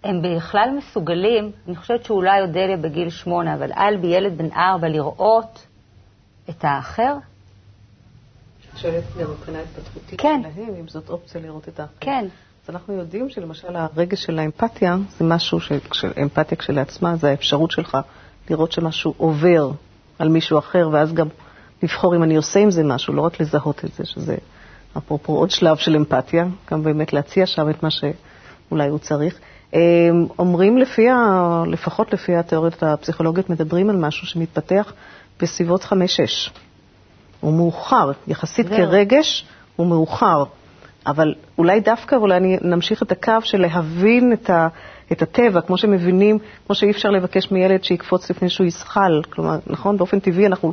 הם 0.05 0.23
בכלל 0.23 0.69
מסוגלים, 0.79 1.51
אני 1.69 1.77
חושבת 1.77 2.05
שאולי 2.05 2.41
אודליה 2.41 2.77
בגיל 2.77 3.11
שמונה, 3.11 3.55
אבל 3.55 3.73
אלבי, 3.73 4.07
ילד 4.07 4.39
בן 4.39 4.53
ארבע, 4.53 4.89
לראות 4.89 5.67
את 6.51 6.65
האחר? 6.65 7.15
שואלת 8.77 9.05
גם 9.21 9.31
מבחינה 9.31 9.59
התפתחותית 9.61 10.21
כן. 10.21 10.41
שלהם, 10.55 10.75
אם 10.81 10.89
זאת 10.89 11.09
אופציה 11.09 11.41
לראות 11.41 11.69
את 11.69 11.81
האחר. 11.81 11.93
כן. 12.01 12.27
אז 12.65 12.75
אנחנו 12.75 12.95
יודעים 12.95 13.29
שלמשל 13.29 13.77
הרגש 13.77 14.23
של 14.25 14.39
האמפתיה 14.39 14.97
זה 15.19 15.25
משהו, 15.25 15.61
ש- 15.61 15.73
כש- 15.91 16.05
אמפתיה 16.23 16.59
כשלעצמה 16.59 17.17
זה 17.17 17.29
האפשרות 17.31 17.71
שלך 17.71 17.99
לראות 18.51 18.73
שמשהו 18.73 19.15
עובר 19.17 19.71
על 20.19 20.29
מישהו 20.29 20.59
אחר, 20.59 20.89
ואז 20.93 21.13
גם 21.15 21.27
לבחור 21.83 22.17
אם 22.17 22.23
אני 22.23 22.37
עושה 22.37 22.61
עם 22.61 22.71
זה 22.71 22.83
משהו, 22.85 23.15
לא 23.15 23.23
רק 23.23 23.41
לזהות 23.41 23.85
את 23.85 23.93
זה, 23.95 24.05
שזה 24.07 24.37
אפרופו 24.99 25.33
עוד 25.33 25.51
שלב 25.51 25.77
של 25.77 25.97
אמפתיה, 25.97 26.45
גם 26.71 26.83
באמת 26.83 27.13
להציע 27.13 27.47
שם 27.47 27.71
את 27.71 27.83
מה 27.83 27.89
שאולי 27.91 28.89
הוא 28.89 28.99
צריך. 28.99 29.39
אמ, 29.75 29.79
אומרים 30.39 30.79
לפי, 30.79 31.09
ה- 31.11 31.63
לפחות 31.67 32.13
לפי 32.13 32.37
התיאוריות 32.37 32.83
הפסיכולוגיות, 32.83 33.51
מדברים 33.51 33.91
על 33.91 33.97
משהו 33.97 34.27
שמתפתח 34.27 34.93
בסביבות 35.41 35.85
חמש-שש. 35.85 36.51
הוא 37.41 37.53
מאוחר, 37.53 38.11
יחסית. 38.27 38.67
כרגש 38.69 39.45
הוא 39.77 39.87
מאוחר. 39.87 40.45
אבל 41.07 41.35
אולי 41.59 41.81
דווקא, 41.81 42.15
אולי 42.17 42.59
נמשיך 42.63 43.03
את 43.03 43.13
הקו 43.13 43.33
של 43.43 43.61
להבין 43.61 44.33
את, 44.33 44.51
ה, 44.51 44.69
את 45.13 45.23
הטבע, 45.23 45.61
כמו 45.61 45.77
שמבינים, 45.77 46.39
כמו 46.67 46.75
שאי 46.75 46.91
אפשר 46.91 47.11
לבקש 47.11 47.51
מילד 47.51 47.85
שיקפוץ 47.85 48.31
לפני 48.31 48.49
שהוא 48.49 48.67
יזחל. 48.67 49.23
כלומר, 49.31 49.59
נכון, 49.67 49.97
באופן 49.97 50.21
טבעי 50.21 50.47
אנחנו 50.47 50.73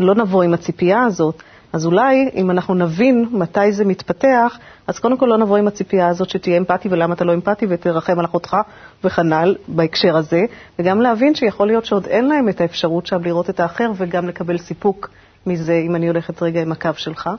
לא 0.00 0.14
נבוא 0.14 0.42
עם 0.42 0.54
הציפייה 0.54 1.02
הזאת, 1.02 1.42
אז 1.72 1.86
אולי 1.86 2.30
אם 2.34 2.50
אנחנו 2.50 2.74
נבין 2.74 3.28
מתי 3.32 3.72
זה 3.72 3.84
מתפתח, 3.84 4.58
אז 4.86 4.98
קודם 4.98 5.16
כל 5.16 5.26
לא 5.26 5.38
נבוא 5.38 5.56
עם 5.56 5.68
הציפייה 5.68 6.08
הזאת 6.08 6.30
שתהיה 6.30 6.58
אמפתי 6.58 6.88
ולמה 6.90 7.14
אתה 7.14 7.24
לא 7.24 7.34
אמפתי 7.34 7.66
ותרחם 7.68 8.18
על 8.18 8.24
אחותך 8.24 8.56
וכנ"ל 9.04 9.56
בהקשר 9.68 10.16
הזה, 10.16 10.40
וגם 10.78 11.00
להבין 11.00 11.34
שיכול 11.34 11.66
להיות 11.66 11.84
שעוד 11.84 12.06
אין 12.06 12.28
להם 12.28 12.48
את 12.48 12.60
האפשרות 12.60 13.06
שם 13.06 13.24
לראות 13.24 13.50
את 13.50 13.60
האחר 13.60 13.92
וגם 13.96 14.28
לקבל 14.28 14.58
סיפוק 14.58 15.10
מזה, 15.46 15.74
אם 15.86 15.96
אני 15.96 16.08
הולכת 16.08 16.42
רגע 16.42 16.62
עם 16.62 16.72
הקו 16.72 16.90
שלך. 16.96 17.30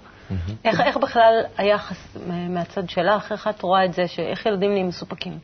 איך, 0.66 0.82
איך 0.82 0.98
בכלל 0.98 1.34
היחס 1.58 2.18
מהצד 2.50 2.90
שלך, 2.90 3.32
איך 3.32 3.48
את 3.48 3.62
רואה 3.62 3.86
את 3.86 3.94
זה, 3.94 4.08
שאיך 4.08 4.46
ילדים 4.46 4.72
נהיים 4.72 4.88
מסופקים? 4.88 5.38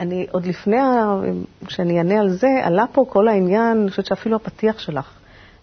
אני, 0.00 0.26
עוד 0.30 0.46
לפני 0.46 0.78
ה- 0.78 1.20
שאני 1.68 1.98
אענה 1.98 2.20
על 2.20 2.30
זה, 2.30 2.48
עלה 2.62 2.84
פה 2.92 3.04
כל 3.08 3.28
העניין, 3.28 3.80
אני 3.80 3.90
חושבת 3.90 4.06
שאפילו 4.06 4.36
הפתיח 4.36 4.78
שלך, 4.78 5.10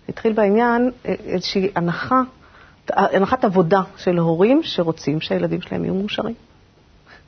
התחיל 0.09 0.33
בעניין 0.33 0.91
אה, 1.05 1.13
איזושהי 1.25 1.71
הנחה, 1.75 2.21
הנחת 2.89 3.45
עבודה 3.45 3.81
של 3.97 4.17
הורים 4.17 4.63
שרוצים 4.63 5.21
שהילדים 5.21 5.61
שלהם 5.61 5.83
יהיו 5.85 5.93
מאושרים. 5.93 6.35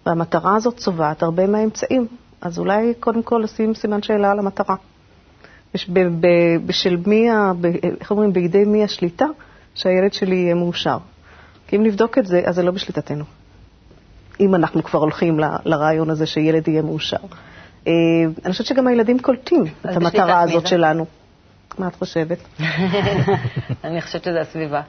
והמטרה 0.05 0.55
הזאת 0.55 0.77
צובעת 0.77 1.23
הרבה 1.23 1.47
מהאמצעים. 1.47 2.07
אז 2.41 2.59
אולי 2.59 2.93
קודם 2.99 3.23
כל 3.23 3.41
לשים 3.43 3.73
סימן 3.73 4.01
שאלה 4.01 4.31
על 4.31 4.39
המטרה. 4.39 4.75
בשל 6.65 6.97
מי, 7.07 7.29
איך 7.99 8.11
אומרים, 8.11 8.33
בידי 8.33 8.65
מי 8.65 8.83
השליטה 8.83 9.25
שהילד 9.75 10.13
שלי 10.13 10.35
יהיה 10.35 10.55
מאושר. 10.55 10.97
כי 11.67 11.75
אם 11.75 11.83
נבדוק 11.83 12.17
את 12.17 12.25
זה, 12.25 12.41
אז 12.45 12.55
זה 12.55 12.63
לא 12.63 12.71
בשליטתנו. 12.71 13.23
אם 14.39 14.55
אנחנו 14.55 14.83
כבר 14.83 14.99
הולכים 14.99 15.39
ל- 15.39 15.57
לרעיון 15.65 16.09
הזה 16.09 16.25
שילד 16.25 16.67
יהיה 16.67 16.81
מאושר. 16.81 17.17
אה, 17.87 17.91
אני 18.45 18.51
חושבת 18.51 18.67
שגם 18.67 18.87
הילדים 18.87 19.19
קולטים 19.19 19.63
את 19.81 19.95
המטרה 19.95 20.41
הזאת? 20.41 20.67
שלנו. 20.67 21.05
מה 21.77 21.87
את 21.87 21.95
חושבת? 21.95 22.37
אני 23.83 24.01
חושבת 24.01 24.23
שזה 24.23 24.41
הסביבה. 24.41 24.81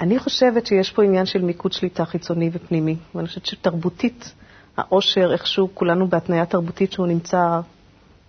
אני 0.00 0.18
חושבת 0.18 0.66
שיש 0.66 0.90
פה 0.90 1.02
עניין 1.02 1.26
של 1.26 1.42
מיקוד 1.42 1.72
שליטה 1.72 2.04
חיצוני 2.04 2.50
ופנימי, 2.52 2.96
ואני 3.14 3.26
חושבת 3.28 3.46
שתרבותית, 3.46 4.32
העושר, 4.76 5.32
איכשהו 5.32 5.68
כולנו 5.74 6.08
בהתניה 6.08 6.46
תרבותית 6.46 6.92
שהוא 6.92 7.06
נמצא 7.06 7.60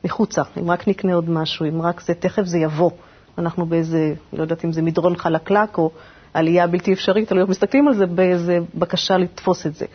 מחוצה. 0.03 0.41
אם 0.59 0.71
רק 0.71 0.87
נקנה 0.87 1.13
עוד 1.13 1.29
משהו, 1.29 1.65
אם 1.65 1.81
רק 1.81 2.01
זה, 2.01 2.13
תכף 2.13 2.43
זה 2.43 2.57
יבוא. 2.57 2.91
אנחנו 3.37 3.65
באיזה, 3.65 4.13
לא 4.33 4.41
יודעת 4.41 4.65
אם 4.65 4.71
זה 4.71 4.81
מדרון 4.81 5.17
חלקלק 5.17 5.77
או 5.77 5.91
עלייה 6.33 6.67
בלתי 6.67 6.93
אפשרית, 6.93 7.29
תלוי 7.29 7.41
איך 7.41 7.49
מסתכלים 7.49 7.87
על 7.87 7.93
זה, 7.93 8.05
באיזה 8.05 8.59
בקשה 8.75 9.17
לתפוס 9.17 9.65
את 9.65 9.75
זה. 9.75 9.85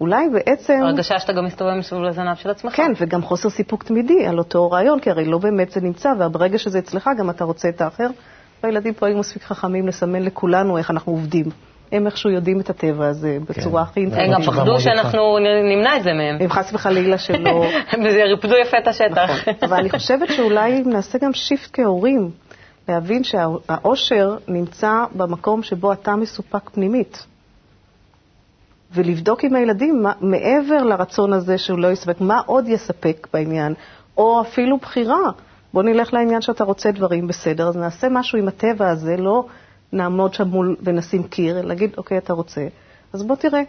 אולי 0.00 0.28
בעצם... 0.28 0.80
הרגשה 0.82 1.18
שאתה 1.18 1.32
גם 1.32 1.44
מסתובב 1.44 1.74
מסביב 1.74 2.02
לזנב 2.02 2.36
של 2.36 2.50
עצמך. 2.50 2.76
כן, 2.76 2.92
וגם 3.00 3.22
חוסר 3.22 3.50
סיפוק 3.50 3.84
תמידי 3.84 4.26
על 4.26 4.38
אותו 4.38 4.70
רעיון, 4.70 5.00
כי 5.00 5.10
הרי 5.10 5.24
לא 5.24 5.38
באמת 5.38 5.70
זה 5.70 5.80
נמצא, 5.80 6.12
וברגע 6.18 6.58
שזה 6.58 6.78
אצלך 6.78 7.10
גם 7.18 7.30
אתה 7.30 7.44
רוצה 7.44 7.68
את 7.68 7.80
האחר. 7.80 8.08
והילדים 8.62 8.94
פה 8.94 9.06
היו 9.06 9.18
מספיק 9.18 9.42
חכמים 9.42 9.88
לסמן 9.88 10.22
לכולנו 10.22 10.78
איך 10.78 10.90
אנחנו 10.90 11.12
עובדים. 11.12 11.46
הם 11.92 12.06
איכשהו 12.06 12.30
יודעים 12.30 12.60
את 12.60 12.70
הטבע 12.70 13.06
הזה 13.06 13.38
בצורה 13.48 13.82
הכי 13.82 14.00
הם 14.00 14.06
אינטרנטית. 14.06 14.46
גם 14.46 14.52
פחדו 14.52 14.80
שאנחנו 14.80 15.38
נמנע 15.72 15.96
את 15.96 16.02
זה 16.02 16.12
מהם. 16.12 16.38
אם 16.44 16.50
חס 16.50 16.74
וחלילה 16.74 17.18
שלא... 17.18 17.66
וזה 18.04 18.24
ריפדו 18.24 18.54
יפה 18.56 18.78
את 18.78 18.88
השטח. 18.88 19.30
נכון. 19.30 19.54
אבל 19.62 19.76
אני 19.76 19.90
חושבת 19.90 20.28
שאולי 20.28 20.82
אם 20.82 20.90
נעשה 20.90 21.18
גם 21.18 21.32
שיפט 21.32 21.70
כהורים, 21.72 22.30
להבין 22.88 23.24
שהאושר 23.24 24.36
נמצא 24.48 25.04
במקום 25.16 25.62
שבו 25.62 25.92
אתה 25.92 26.16
מסופק 26.16 26.70
פנימית. 26.70 27.26
ולבדוק 28.92 29.44
עם 29.44 29.54
הילדים 29.54 30.02
מה, 30.02 30.12
מעבר 30.20 30.82
לרצון 30.82 31.32
הזה 31.32 31.58
שהוא 31.58 31.78
לא 31.78 31.92
יספק, 31.92 32.20
מה 32.20 32.40
עוד 32.46 32.68
יספק 32.68 33.28
בעניין, 33.32 33.74
או 34.16 34.40
אפילו 34.40 34.76
בחירה. 34.78 35.30
בוא 35.74 35.82
נלך 35.82 36.14
לעניין 36.14 36.40
שאתה 36.40 36.64
רוצה 36.64 36.90
דברים 36.90 37.26
בסדר, 37.26 37.68
אז 37.68 37.76
נעשה 37.76 38.08
משהו 38.08 38.38
עם 38.38 38.48
הטבע 38.48 38.88
הזה, 38.88 39.16
לא 39.16 39.46
נעמוד 39.92 40.34
שם 40.34 40.48
מול 40.48 40.76
ונשים 40.82 41.22
קיר, 41.22 41.58
אלא 41.58 41.68
להגיד, 41.68 41.90
אוקיי, 41.96 42.18
אתה 42.18 42.32
רוצה, 42.32 42.66
אז 43.12 43.22
בוא 43.22 43.36
תראה, 43.36 43.62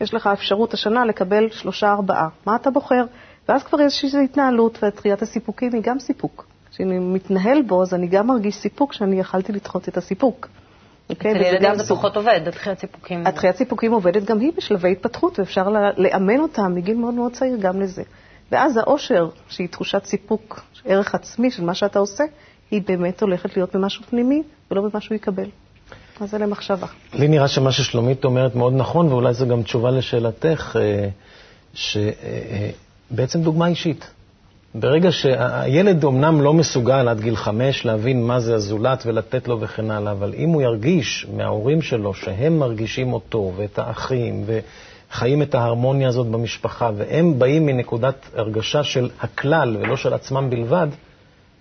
יש 0.00 0.14
לך 0.14 0.26
אפשרות 0.26 0.74
השנה 0.74 1.04
לקבל 1.04 1.50
שלושה, 1.50 1.92
ארבעה, 1.92 2.28
מה 2.46 2.56
אתה 2.56 2.70
בוחר? 2.70 3.04
ואז 3.48 3.62
כבר 3.62 3.80
יש 3.80 4.04
איזושהי 4.04 4.24
התנהלות, 4.24 4.78
ותחיית 4.82 5.22
הסיפוקים 5.22 5.72
היא 5.72 5.82
גם 5.84 5.98
סיפוק. 5.98 6.51
כשאני 6.72 6.98
מתנהל 6.98 7.62
בו, 7.62 7.82
אז 7.82 7.94
אני 7.94 8.06
גם 8.06 8.26
מרגיש 8.26 8.54
סיפוק 8.54 8.92
שאני 8.92 9.20
יכלתי 9.20 9.52
לדחות 9.52 9.88
את 9.88 9.96
הסיפוק. 9.96 10.48
אוקיי? 11.10 11.32
אצל 11.32 11.40
ילדים 11.40 11.68
גם 11.68 11.78
זה 11.78 11.84
פחות 11.94 12.16
עובד, 12.16 12.40
התחיית 12.46 12.78
סיפוקים. 12.78 13.26
התחיית 13.26 13.56
סיפוקים 13.56 13.92
עובדת 13.92 14.24
גם 14.24 14.40
היא 14.40 14.52
בשלבי 14.56 14.92
התפתחות, 14.92 15.38
ואפשר 15.38 15.68
לאמן 15.96 16.40
אותה 16.40 16.68
מגיל 16.68 16.96
מאוד 16.96 17.14
מאוד 17.14 17.32
צעיר 17.32 17.56
גם 17.56 17.80
לזה. 17.80 18.02
ואז 18.52 18.76
האושר, 18.76 19.28
שהיא 19.48 19.68
תחושת 19.68 20.04
סיפוק, 20.04 20.60
ערך 20.84 21.14
עצמי 21.14 21.50
של 21.50 21.64
מה 21.64 21.74
שאתה 21.74 21.98
עושה, 21.98 22.24
היא 22.70 22.82
באמת 22.86 23.22
הולכת 23.22 23.56
להיות 23.56 23.76
במשהו 23.76 24.04
פנימי 24.10 24.42
ולא 24.70 24.82
במה 24.82 25.00
שהוא 25.00 25.16
יקבל. 25.16 25.46
אז 26.20 26.30
זה 26.30 26.38
למחשבה. 26.38 26.86
לי 27.14 27.28
נראה 27.28 27.48
שמה 27.48 27.72
ששלומית 27.72 28.24
אומרת 28.24 28.54
מאוד 28.54 28.72
נכון, 28.76 29.06
ואולי 29.06 29.34
זו 29.34 29.46
גם 29.46 29.62
תשובה 29.62 29.90
לשאלתך, 29.90 30.76
שבעצם 31.74 33.42
דוגמה 33.42 33.66
אישית. 33.66 34.10
ברגע 34.74 35.12
שהילד 35.12 36.04
אומנם 36.04 36.40
לא 36.40 36.52
מסוגל 36.54 37.08
עד 37.08 37.20
גיל 37.20 37.36
חמש 37.36 37.86
להבין 37.86 38.22
מה 38.26 38.40
זה 38.40 38.54
הזולת 38.54 39.02
ולתת 39.06 39.48
לו 39.48 39.60
וכן 39.60 39.90
הלאה, 39.90 40.12
אבל 40.12 40.34
אם 40.36 40.48
הוא 40.48 40.62
ירגיש 40.62 41.26
מההורים 41.36 41.82
שלו 41.82 42.14
שהם 42.14 42.58
מרגישים 42.58 43.12
אותו 43.12 43.52
ואת 43.56 43.78
האחים 43.78 44.44
וחיים 44.46 45.42
את 45.42 45.54
ההרמוניה 45.54 46.08
הזאת 46.08 46.26
במשפחה, 46.26 46.90
והם 46.96 47.38
באים 47.38 47.66
מנקודת 47.66 48.14
הרגשה 48.36 48.82
של 48.84 49.10
הכלל 49.20 49.76
ולא 49.80 49.96
של 49.96 50.14
עצמם 50.14 50.50
בלבד, 50.50 50.86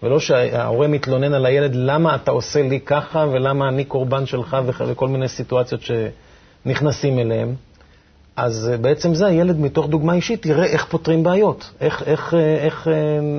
ולא 0.03 0.19
שההורה 0.19 0.87
מתלונן 0.87 1.33
על 1.33 1.45
הילד, 1.45 1.71
למה 1.75 2.15
אתה 2.15 2.31
עושה 2.31 2.61
לי 2.61 2.79
ככה 2.79 3.25
ולמה 3.31 3.69
אני 3.69 3.83
קורבן 3.85 4.25
שלך 4.25 4.57
וכ- 4.67 4.81
וכל 4.87 5.07
מיני 5.07 5.27
סיטואציות 5.27 5.81
שנכנסים 5.81 7.19
אליהם. 7.19 7.55
אז 8.35 8.69
אה, 8.71 8.77
בעצם 8.77 9.13
זה 9.13 9.25
הילד 9.25 9.59
מתוך 9.59 9.87
דוגמה 9.87 10.13
אישית 10.13 10.45
יראה 10.45 10.65
איך 10.65 10.85
פותרים 10.85 11.23
בעיות, 11.23 11.69
איך, 11.81 12.03
איך, 12.05 12.33
אה, 12.33 12.57
איך, 12.57 12.87
אה, 12.87 12.93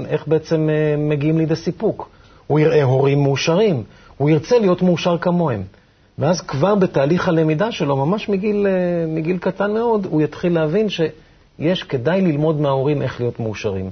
איך 0.09 0.29
בעצם 0.29 0.69
מגיעים 0.99 1.39
לידי 1.39 1.57
סיפוק. 1.57 2.09
הוא 2.47 2.61
יראה 2.61 2.83
הורים 2.83 3.23
מאושרים, 3.23 3.83
הוא 4.17 4.31
ירצה 4.31 4.59
להיות 4.59 4.83
מאושר 4.83 5.19
כמוהם. 5.19 5.63
ואז 6.19 6.41
כבר 6.41 6.75
בתהליך 6.75 7.29
הלמידה 7.29 7.73
שלו, 7.73 7.97
ממש 7.97 8.29
מגיל, 8.29 8.67
מגיל 9.09 9.39
קטן 9.39 9.73
מאוד, 9.73 10.07
הוא 10.11 10.23
יתחיל 10.23 10.55
להבין 10.55 10.87
שיש, 10.89 11.83
כדאי 11.83 12.21
ללמוד 12.21 12.61
מההורים 12.61 13.03
איך 13.03 13.21
להיות 13.21 13.41
מאושרים. 13.41 13.91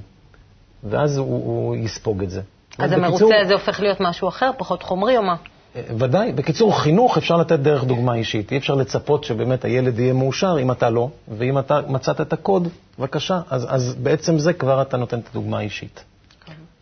ואז 0.83 1.17
הוא, 1.17 1.27
הוא 1.27 1.75
יספוג 1.75 2.23
את 2.23 2.29
זה. 2.29 2.41
אז 2.77 2.91
המרוצה 2.91 3.39
הזה 3.41 3.53
הופך 3.53 3.79
להיות 3.79 3.97
משהו 3.99 4.27
אחר, 4.27 4.51
פחות 4.57 4.83
חומרי 4.83 5.17
או 5.17 5.23
מה? 5.23 5.35
ודאי. 5.75 6.31
בקיצור, 6.31 6.79
חינוך 6.79 7.17
אפשר 7.17 7.37
לתת 7.37 7.59
דרך 7.59 7.83
דוגמה 7.83 8.13
אישית. 8.15 8.51
אי 8.51 8.57
אפשר 8.57 8.75
לצפות 8.75 9.23
שבאמת 9.23 9.65
הילד 9.65 9.99
יהיה 9.99 10.13
מאושר 10.13 10.57
אם 10.61 10.71
אתה 10.71 10.89
לא, 10.89 11.09
ואם 11.37 11.59
אתה 11.59 11.79
מצאת 11.87 12.21
את 12.21 12.33
הקוד, 12.33 12.67
בבקשה. 12.99 13.41
אז, 13.49 13.67
אז 13.69 13.95
בעצם 13.95 14.39
זה 14.39 14.53
כבר 14.53 14.81
אתה 14.81 14.97
נותן 14.97 15.19
את 15.19 15.27
הדוגמה 15.31 15.57
האישית. 15.57 16.03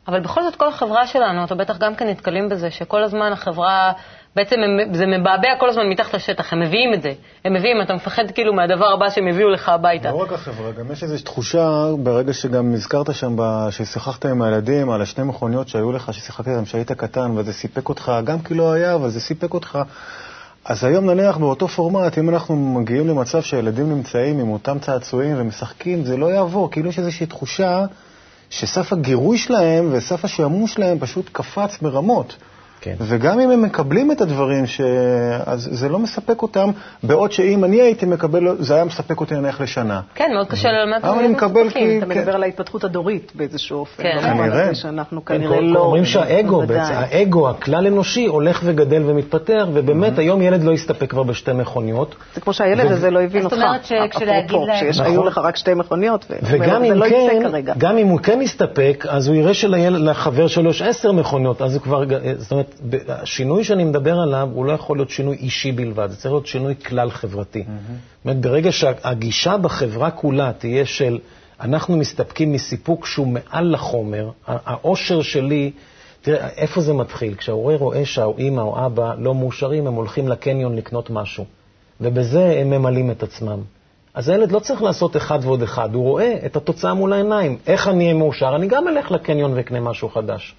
אבל 0.07 0.19
בכל 0.19 0.43
זאת, 0.43 0.55
כל 0.55 0.67
החברה 0.67 1.07
שלנו, 1.07 1.43
אתה 1.43 1.55
בטח 1.55 1.77
גם 1.77 1.95
כן 1.95 2.07
נתקלים 2.07 2.49
בזה, 2.49 2.71
שכל 2.71 3.03
הזמן 3.03 3.31
החברה, 3.31 3.91
בעצם 4.35 4.55
הם, 4.59 4.93
זה 4.93 5.05
מבעבע 5.05 5.55
כל 5.59 5.69
הזמן 5.69 5.89
מתחת 5.89 6.13
לשטח, 6.13 6.53
הם 6.53 6.59
מביאים 6.59 6.93
את 6.93 7.01
זה. 7.01 7.13
הם 7.45 7.53
מביאים, 7.53 7.81
אתה 7.81 7.93
מפחד 7.93 8.31
כאילו 8.31 8.53
מהדבר 8.53 8.93
הבא 8.93 9.09
שהם 9.09 9.27
יביאו 9.27 9.49
לך 9.49 9.69
הביתה. 9.69 10.12
לא 10.12 10.21
רק 10.21 10.33
החברה, 10.33 10.71
גם 10.71 10.91
יש 10.91 11.03
איזושהי 11.03 11.25
תחושה, 11.25 11.85
ברגע 12.03 12.33
שגם 12.33 12.73
הזכרת 12.73 13.15
שם, 13.15 13.35
ששיחקת 13.69 14.25
עם 14.25 14.41
הילדים, 14.41 14.89
על 14.89 15.01
השתי 15.01 15.23
מכוניות 15.23 15.67
שהיו 15.67 15.91
לך, 15.91 16.13
ששיחקת 16.13 16.47
איתן 16.47 16.65
כשהיית 16.65 16.91
קטן, 16.91 17.31
וזה 17.38 17.53
סיפק 17.53 17.89
אותך, 17.89 18.12
גם 18.23 18.39
כי 18.39 18.53
לא 18.53 18.71
היה, 18.71 18.95
אבל 18.95 19.09
זה 19.09 19.19
סיפק 19.19 19.53
אותך. 19.53 19.79
אז 20.65 20.83
היום 20.83 21.09
נניח 21.09 21.38
באותו 21.38 21.67
פורמט, 21.67 22.17
אם 22.17 22.29
אנחנו 22.29 22.55
מגיעים 22.55 23.07
למצב 23.07 23.41
שהילדים 23.41 23.89
נמצאים 23.89 24.39
עם 24.39 24.49
אותם 24.49 24.79
צעצועים 24.79 25.35
ומשחקים, 25.38 26.03
זה 26.03 26.17
לא 26.17 26.25
יעבור, 26.25 26.71
כאילו 26.71 26.89
יש 26.89 26.99
איזושהי 26.99 27.25
תחושה 27.25 27.85
שסף 28.49 28.93
הגירוי 28.93 29.38
שלהם 29.38 29.89
וסף 29.93 30.25
השעמום 30.25 30.67
שלהם 30.67 30.99
פשוט 30.99 31.29
קפץ 31.31 31.77
ברמות. 31.81 32.35
כן. 32.81 32.95
וגם 32.99 33.39
אם 33.39 33.51
הם 33.51 33.61
מקבלים 33.61 34.11
את 34.11 34.21
הדברים, 34.21 34.65
ש... 34.67 34.81
אז 35.45 35.69
זה 35.71 35.89
לא 35.89 35.99
מספק 35.99 36.41
אותם, 36.41 36.69
בעוד 37.03 37.31
שאם 37.31 37.63
אני 37.63 37.81
הייתי 37.81 38.05
מקבל, 38.05 38.55
זה 38.59 38.75
היה 38.75 38.85
מספק 38.85 39.19
אותי 39.19 39.35
נניח 39.35 39.61
לשנה. 39.61 40.01
כן, 40.15 40.29
מאוד 40.33 40.47
קשה 40.47 40.69
ללמד 40.71 40.99
אבל 41.05 41.19
אני 41.19 41.27
מקבל. 41.27 41.69
כי- 41.69 41.97
אתה 41.97 42.05
כן. 42.05 42.19
מדבר 42.19 42.35
על 42.35 42.43
ההתפתחות 42.43 42.83
הדורית 42.83 43.31
באיזשהו 43.35 43.79
אופן. 43.79 44.03
כן. 44.03 44.17
במובן 44.29 44.49
כנראה. 44.51 44.75
שאנחנו 44.75 45.25
כנראה 45.25 45.61
לא... 45.61 45.79
אומרים 45.79 46.05
שהאגו. 46.05 46.61
בעצם, 46.67 46.93
האגו 46.95 47.49
הכלל 47.49 47.87
אנושי 47.87 48.25
הולך 48.25 48.61
וגדל 48.65 49.03
ומתפתח, 49.05 49.65
ובאמת 49.73 50.19
היום 50.19 50.41
ילד 50.41 50.63
לא 50.63 50.71
יסתפק 50.71 51.09
כבר 51.09 51.23
בשתי 51.23 51.53
מכוניות. 51.53 52.15
זה 52.35 52.41
כמו 52.41 52.53
שהילד 52.53 52.91
הזה 52.91 53.11
לא 53.11 53.21
הבין 53.21 53.41
זאת 53.41 53.51
אותך. 53.53 53.63
אומרת 53.63 53.85
שכשלהגיד 53.85 54.45
אפרופו, 54.45 54.65
להם- 54.67 54.77
שיש- 54.79 54.99
נכון. 54.99 55.11
היו 55.11 55.23
לך 55.23 55.37
רק 55.37 55.55
שתי 55.55 55.73
מכוניות, 55.73 56.25
ו- 56.29 56.35
וגם 56.43 56.81
זה 56.81 56.87
אם 56.87 56.93
לא 56.93 57.05
כן. 57.09 57.51
גם 57.77 57.97
אם 57.97 58.07
הוא 58.07 58.19
כן 58.19 58.41
יסתפק, 58.41 59.05
אז 59.09 59.27
הוא 59.27 59.35
יראה 59.35 59.53
שלחבר 59.53 60.47
שלו 60.47 60.69
יש 60.69 60.81
עשר 60.81 61.11
מכוניות, 61.11 61.61
אז 61.61 61.73
הוא 61.75 61.81
כבר, 61.81 62.03
זאת 62.37 62.51
אומרת, 62.51 62.68
ב- 62.89 62.97
השינוי 63.12 63.63
שאני 63.63 63.84
מדבר 63.84 64.19
עליו, 64.19 64.49
הוא 64.53 64.65
לא 64.65 64.71
יכול 64.71 64.97
להיות 64.97 65.10
שינוי 65.10 65.36
אישי 65.38 65.71
בלבד, 65.71 66.10
זה 66.10 66.15
צריך 66.15 66.32
להיות 66.32 66.47
שינוי 66.47 66.75
כלל 66.86 67.10
חברתי. 67.12 67.63
זאת 67.63 67.69
אומרת, 68.25 68.41
ברגע 68.41 68.71
שהגישה 68.71 69.58
בחברה 69.58 70.12
כולה 70.12 70.51
תהיה 70.58 70.86
של, 70.86 71.19
אנחנו 71.62 71.97
מסתפקים 71.97 72.51
מסיפוק 72.53 73.05
שהוא 73.05 73.27
מעל 73.27 73.73
לחומר, 73.73 74.29
ה- 74.47 74.58
האושר 74.71 75.21
שלי, 75.21 75.71
תראה, 76.21 76.47
איפה 76.58 76.82
זה 76.82 76.93
מתחיל? 76.93 77.36
כשההורה 77.36 77.75
רואה 77.75 78.05
שהאימא 78.05 78.62
או 78.62 78.86
אבא 78.86 79.13
לא 79.17 79.36
מאושרים, 79.36 79.88
הם 79.88 79.93
הולכים 79.93 80.27
לקניון 80.27 80.75
לקנות 80.75 81.10
משהו, 81.10 81.45
ובזה 82.01 82.55
הם 82.62 82.69
ממלאים 82.69 83.12
את 83.12 83.23
עצמם. 83.23 83.60
אז 84.13 84.29
הילד 84.29 84.51
לא 84.51 84.60
צריך 84.60 84.82
לעשות 84.84 85.17
אחד 85.17 85.39
ועוד 85.41 85.62
אחד, 85.63 85.93
הוא 85.93 86.03
רואה 86.03 86.36
את 86.45 86.55
התוצאה 86.55 86.93
מול 86.93 87.13
העיניים. 87.13 87.58
איך 87.67 87.88
אני 87.88 88.03
אהיה 88.03 88.13
מאושר? 88.13 88.55
אני 88.55 88.67
גם 88.67 88.88
אלך 88.88 89.12
לקניון 89.12 89.53
ואקנה 89.53 89.79
משהו 89.79 90.10
חדש. 90.10 90.55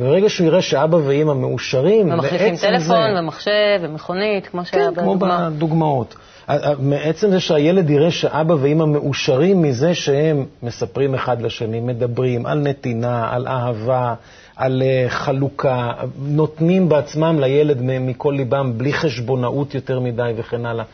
וברגע 0.00 0.28
שהוא 0.28 0.46
יראה 0.46 0.62
שאבא 0.62 0.96
ואימא 0.96 1.34
מאושרים, 1.34 2.10
ומחליפים 2.12 2.56
טלפון 2.56 3.14
זה... 3.14 3.20
ומחשב 3.20 3.50
ומכונית, 3.80 4.46
כמו 4.46 4.64
שהיה 4.64 4.88
כן, 4.94 5.02
כמו 5.02 5.14
בדוגמה. 5.16 5.50
בדוגמאות. 5.50 6.14
ה- 6.48 6.70
ה- 6.70 6.74
מעצם 6.78 7.30
זה 7.30 7.40
שהילד 7.40 7.90
יראה 7.90 8.10
שאבא 8.10 8.54
ואימא 8.60 8.84
מאושרים 8.84 9.62
מזה 9.62 9.94
שהם 9.94 10.44
מספרים 10.62 11.14
אחד 11.14 11.42
לשני, 11.42 11.80
מדברים 11.80 12.46
על 12.46 12.58
נתינה, 12.58 13.28
על 13.30 13.48
אהבה, 13.48 14.14
על 14.56 14.82
אה, 14.86 15.04
חלוקה, 15.08 15.92
נותנים 16.22 16.88
בעצמם 16.88 17.36
לילד 17.40 17.78
מכל 17.82 18.34
ליבם, 18.36 18.72
בלי 18.76 18.92
חשבונאות 18.92 19.74
יותר 19.74 20.00
מדי 20.00 20.32
וכן 20.36 20.66
הלאה. 20.66 20.84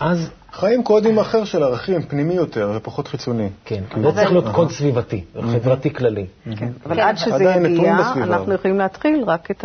אז 0.00 0.30
חיים 0.52 0.82
קודים 0.82 1.18
אחר 1.18 1.44
של 1.44 1.62
ערכים, 1.62 2.02
פנימי 2.02 2.34
יותר 2.34 2.72
ופחות 2.76 3.08
חיצוני. 3.08 3.48
כן, 3.64 3.82
זה 4.02 4.12
צריך 4.12 4.30
להיות 4.30 4.44
קוד 4.54 4.70
סביבתי, 4.70 5.24
חברתי 5.52 5.92
כללי. 5.94 6.26
כן, 6.56 6.68
אבל 6.86 6.96
כן. 6.96 7.00
עד 7.00 7.16
שזה 7.16 7.44
יגיע. 7.44 7.96
אנחנו 8.16 8.54
יכולים 8.54 8.78
להתחיל 8.78 9.24
רק 9.26 9.50
את 9.50 9.64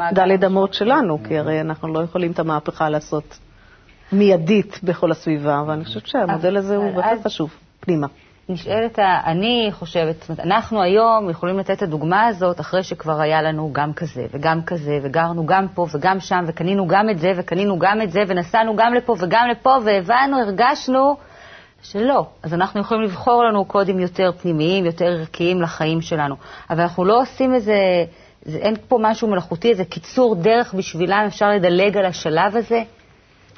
הדלת 0.00 0.44
אמות 0.44 0.74
שלנו, 0.74 1.18
כי 1.28 1.38
הרי 1.38 1.60
אנחנו 1.60 1.88
לא 1.88 2.02
יכולים 2.02 2.32
את 2.32 2.38
המהפכה 2.38 2.88
לעשות 2.88 3.38
מיידית 4.12 4.80
בכל 4.82 5.10
הסביבה, 5.10 5.62
ואני 5.66 5.84
חושבת 5.84 6.06
שהמודל 6.06 6.56
הזה 6.56 6.76
הוא 6.76 6.96
בהחלט 6.96 7.26
חשוב, 7.26 7.50
פנימה. 7.80 8.06
נשאלת, 8.50 8.98
אני 8.98 9.68
חושבת, 9.72 10.20
זאת 10.20 10.28
אומרת, 10.28 10.40
אנחנו 10.40 10.82
היום 10.82 11.30
יכולים 11.30 11.58
לתת 11.58 11.70
את 11.70 11.82
הדוגמה 11.82 12.26
הזאת 12.26 12.60
אחרי 12.60 12.82
שכבר 12.82 13.20
היה 13.20 13.42
לנו 13.42 13.70
גם 13.72 13.92
כזה 13.92 14.26
וגם 14.30 14.62
כזה, 14.62 14.98
וגרנו 15.02 15.46
גם 15.46 15.66
פה 15.74 15.86
וגם 15.92 16.20
שם, 16.20 16.44
וקנינו 16.46 16.86
גם 16.86 17.10
את 17.10 17.18
זה 17.18 17.32
וקנינו 17.36 17.78
גם 17.78 18.02
את 18.02 18.10
זה, 18.10 18.22
ונסענו 18.28 18.76
גם 18.76 18.94
לפה 18.94 19.14
וגם 19.18 19.48
לפה, 19.50 19.76
והבנו, 19.84 20.40
הרגשנו 20.40 21.16
שלא. 21.82 22.26
אז 22.42 22.54
אנחנו 22.54 22.80
יכולים 22.80 23.02
לבחור 23.02 23.44
לנו 23.44 23.64
קודים 23.64 24.00
יותר 24.00 24.30
פנימיים, 24.42 24.86
יותר 24.86 25.06
ערכיים 25.06 25.62
לחיים 25.62 26.00
שלנו. 26.00 26.34
אבל 26.70 26.80
אנחנו 26.80 27.04
לא 27.04 27.20
עושים 27.20 27.54
איזה, 27.54 27.76
זה, 28.42 28.58
אין 28.58 28.74
פה 28.88 28.98
משהו 29.00 29.28
מלאכותי, 29.28 29.70
איזה 29.70 29.84
קיצור 29.84 30.34
דרך 30.34 30.74
בשבילם, 30.74 31.24
אפשר 31.26 31.50
לדלג 31.50 31.96
על 31.96 32.04
השלב 32.04 32.56
הזה. 32.56 32.82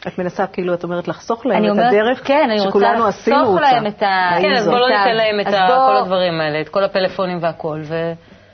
את 0.07 0.19
מנסה, 0.19 0.47
כאילו, 0.47 0.75
את 0.75 0.85
אומרת, 0.85 1.09
לחסוך 1.09 1.47
להם 1.47 1.59
אני 1.59 1.67
את 1.67 1.73
אומרת, 1.73 1.93
הדרך 1.93 2.27
כן, 2.27 2.43
אני 2.45 2.59
רוצה 2.61 2.69
שכולנו 2.69 3.07
עשינו 3.07 3.37
לחסוך 3.37 3.55
אותה. 3.55 3.61
להם 3.73 3.87
את 3.87 4.03
ה... 4.03 4.31
כן, 4.41 4.53
אז 4.57 4.65
את 4.65 4.71
בוא 4.71 4.79
לא 4.79 4.89
ניתן 4.89 5.17
להם 5.17 5.41
את 5.41 5.47
אז 5.47 5.55
בוא- 5.55 5.87
כל 5.87 5.97
הדברים 5.97 6.41
האלה, 6.41 6.61
את 6.61 6.69
כל 6.69 6.85
הפלאפונים 6.85 7.39
והכול, 7.43 7.81
ו... 7.85 8.13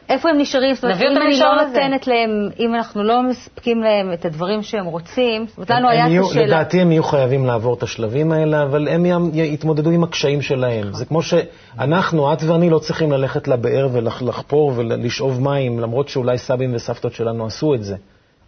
איפה 0.08 0.30
הם 0.30 0.38
נשארים? 0.38 0.74
זאת 0.74 0.84
אומרת, 0.84 1.00
אם 1.00 1.16
אני 1.22 1.40
לא. 1.40 1.54
נותנת 1.66 2.06
להם, 2.06 2.30
אם 2.58 2.74
אנחנו 2.74 3.02
לא 3.02 3.22
מספקים 3.22 3.82
להם 3.82 4.12
את 4.12 4.24
הדברים 4.24 4.62
שהם 4.62 4.84
רוצים, 4.84 5.46
זאת 5.46 5.56
אומרת, 5.56 5.70
לנו 5.70 5.88
היה 5.90 6.06
את 6.06 6.24
השאלה. 6.24 6.46
לדעתי 6.46 6.80
הם 6.80 6.92
יהיו 6.92 7.02
חייבים 7.02 7.46
לעבור 7.46 7.74
את 7.74 7.82
השלבים 7.82 8.32
האלה, 8.32 8.62
אבל 8.62 8.88
הם 8.88 9.04
יתמודדו 9.34 9.90
עם 9.90 10.04
הקשיים 10.04 10.42
שלהם. 10.42 10.92
זה 10.92 11.04
כמו 11.04 11.20
שאנחנו, 11.22 12.32
את 12.32 12.42
ואני, 12.42 12.70
לא 12.70 12.78
צריכים 12.78 13.12
ללכת 13.12 13.48
לבאר 13.48 13.88
ולחפור 13.92 14.72
ולשאוב 14.76 15.42
מים, 15.42 15.80
למרות 15.80 16.08
שאולי 16.08 16.38
סבים 16.38 16.74
וסבתות 16.74 17.12
שלנו 17.12 17.46
עשו 17.46 17.74
את 17.74 17.82
זה. 17.82 17.96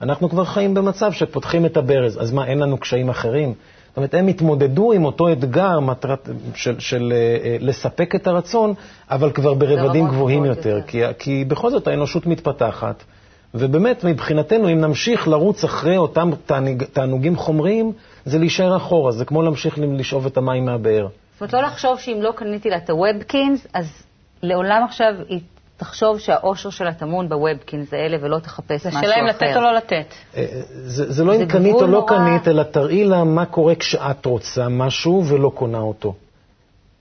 אנחנו 0.02 0.28
כבר 0.28 0.44
חיים 0.44 0.74
במצב 0.74 1.12
שפותחים 1.12 1.66
את 1.66 1.76
הברז, 1.76 2.22
אז 2.22 2.32
מה, 2.32 2.46
אין 2.46 2.58
לנו 2.58 2.78
קשיים 2.78 3.08
אחרים? 3.08 3.54
זאת 3.88 3.96
אומרת, 3.96 4.14
הם 4.14 4.26
התמודדו 4.26 4.92
עם 4.92 5.04
אותו 5.04 5.32
אתגר 5.32 5.80
מטרת, 5.80 6.28
של, 6.54 6.80
של 6.80 7.12
אה, 7.12 7.36
אה, 7.44 7.56
לספק 7.60 8.14
את 8.14 8.26
הרצון, 8.26 8.74
אבל 9.10 9.30
כבר 9.32 9.54
ברבדים 9.54 10.08
גבוהים 10.08 10.42
גבוהות 10.42 10.56
יותר, 10.56 10.80
כי, 10.86 11.02
כי 11.18 11.44
בכל 11.44 11.70
זאת 11.70 11.88
האנושות 11.88 12.26
מתפתחת, 12.26 13.04
ובאמת, 13.54 14.04
מבחינתנו, 14.04 14.72
אם 14.72 14.80
נמשיך 14.80 15.28
לרוץ 15.28 15.64
אחרי 15.64 15.96
אותם 15.96 16.30
תענוג, 16.46 16.84
תענוגים 16.84 17.36
חומריים, 17.36 17.92
זה 18.24 18.38
להישאר 18.38 18.76
אחורה, 18.76 19.12
זה 19.12 19.24
כמו 19.24 19.42
להמשיך 19.42 19.78
לשאוב 19.78 20.26
את 20.26 20.36
המים 20.36 20.64
מהבאר. 20.64 21.06
זאת 21.06 21.40
אומרת, 21.40 21.52
לא 21.52 21.62
לחשוב 21.62 21.98
שאם 21.98 22.18
לא 22.22 22.32
קניתי 22.36 22.70
לה 22.70 22.76
את 22.76 22.90
ה 22.90 22.99
Webkinz, 22.99 23.66
אז 23.74 24.02
לעולם 24.42 24.84
עכשיו 24.84 25.12
היא 25.28 25.40
תחשוב 25.78 26.18
שהאושר 26.18 26.70
שלה 26.70 26.92
טמון 26.94 27.28
ב 27.28 27.36
Webkinz 27.36 27.94
האלה 27.94 28.16
ולא 28.22 28.38
תחפש 28.38 28.82
זה 28.82 28.88
משהו 28.88 29.00
שאלה 29.00 29.14
אם 29.20 29.26
אחר. 29.28 29.46
לתת 29.46 29.56
או 29.56 29.60
לא 29.62 29.74
לתת. 29.74 30.04
אה, 30.36 30.46
זה, 30.70 31.12
זה 31.12 31.24
לא 31.24 31.36
זה 31.36 31.42
אם 31.42 31.48
קנית 31.48 31.74
או 31.74 31.86
לא. 31.86 32.04
קנית, 32.08 32.48
אלא 32.48 32.62
תראי 32.62 33.04
לה 33.04 33.24
מה 33.24 33.44
קורה 33.46 33.74
כשאת 33.74 34.26
רוצה 34.26 34.68
משהו 34.68 35.24
ולא 35.28 35.50
קונה 35.54 35.78
אותו. 35.78 36.14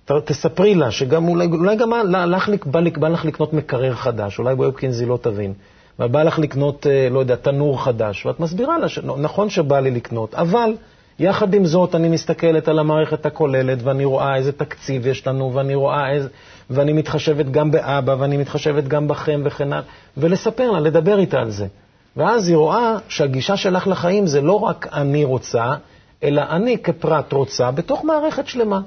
ת, 0.06 0.12
תספרי 0.26 0.76
לה 0.76 0.92
שגם 0.92 1.28
אולי, 1.28 1.46
אולי 1.46 1.76
גם 1.76 1.90
לה- 2.06 2.26
לך, 2.26 2.50
בא, 2.66 2.80
לק- 2.80 2.98
בא 2.98 3.08
לך 3.08 3.26
לקנות 3.26 3.54
מקרר 3.54 3.94
חדש, 3.96 4.40
אולי 4.40 4.56
ב 4.56 4.61
Webkinz 4.61 5.00
היא 5.00 5.08
לא 5.08 5.18
תבין. 5.22 5.54
אבל 6.00 6.08
בא 6.08 6.24
לך 6.24 6.40
לקנות, 6.40 6.88
אה, 6.88 7.08
לא 7.12 7.20
יודע, 7.20 7.36
תנור 7.36 7.84
חדש, 7.84 8.26
ואת 8.26 8.40
מסבירה 8.40 8.78
לה 8.78 8.88
שנכון 8.90 9.50
שבא 9.50 9.80
לי 9.80 9.92
לקנות, 9.92 10.36
אבל 10.36 10.74
יחד 11.20 11.54
עם 11.54 11.66
זאת 11.66 11.96
אני 11.96 12.10
מסתכלת 12.10 12.68
על 12.68 12.80
המערכת 12.80 13.26
הכוללת, 13.26 13.78
ואני 13.84 14.06
רואה 14.06 14.36
איזה 14.36 14.52
תקציב 14.52 15.08
יש 15.08 15.28
לנו, 15.28 15.54
ואני 15.54 15.76
רואה 15.76 16.12
איזה... 16.12 16.30
ואני 16.70 16.94
מתחשבת 16.94 17.46
גם 17.46 17.72
באבא, 17.72 18.16
ואני 18.20 18.38
מתחשבת 18.38 18.84
גם 18.84 19.08
בכם 19.08 19.42
וכן 19.46 19.74
הלאה, 19.74 19.86
ולספר 20.18 20.72
לה, 20.72 20.80
לדבר 20.80 21.20
איתה 21.20 21.40
על 21.40 21.50
זה. 21.50 21.68
ואז 22.18 22.48
היא 22.48 22.58
רואה 22.58 22.98
שהגישה 23.08 23.58
שלך 23.58 23.88
לחיים 23.88 24.28
זה 24.28 24.42
לא 24.42 24.54
רק 24.54 24.88
אני 24.94 25.24
רוצה, 25.24 25.74
אלא 26.24 26.42
אני 26.50 26.78
כפרט 26.78 27.34
רוצה 27.34 27.72
בתוך 27.72 28.04
מערכת 28.04 28.48
שלמה. 28.48 28.82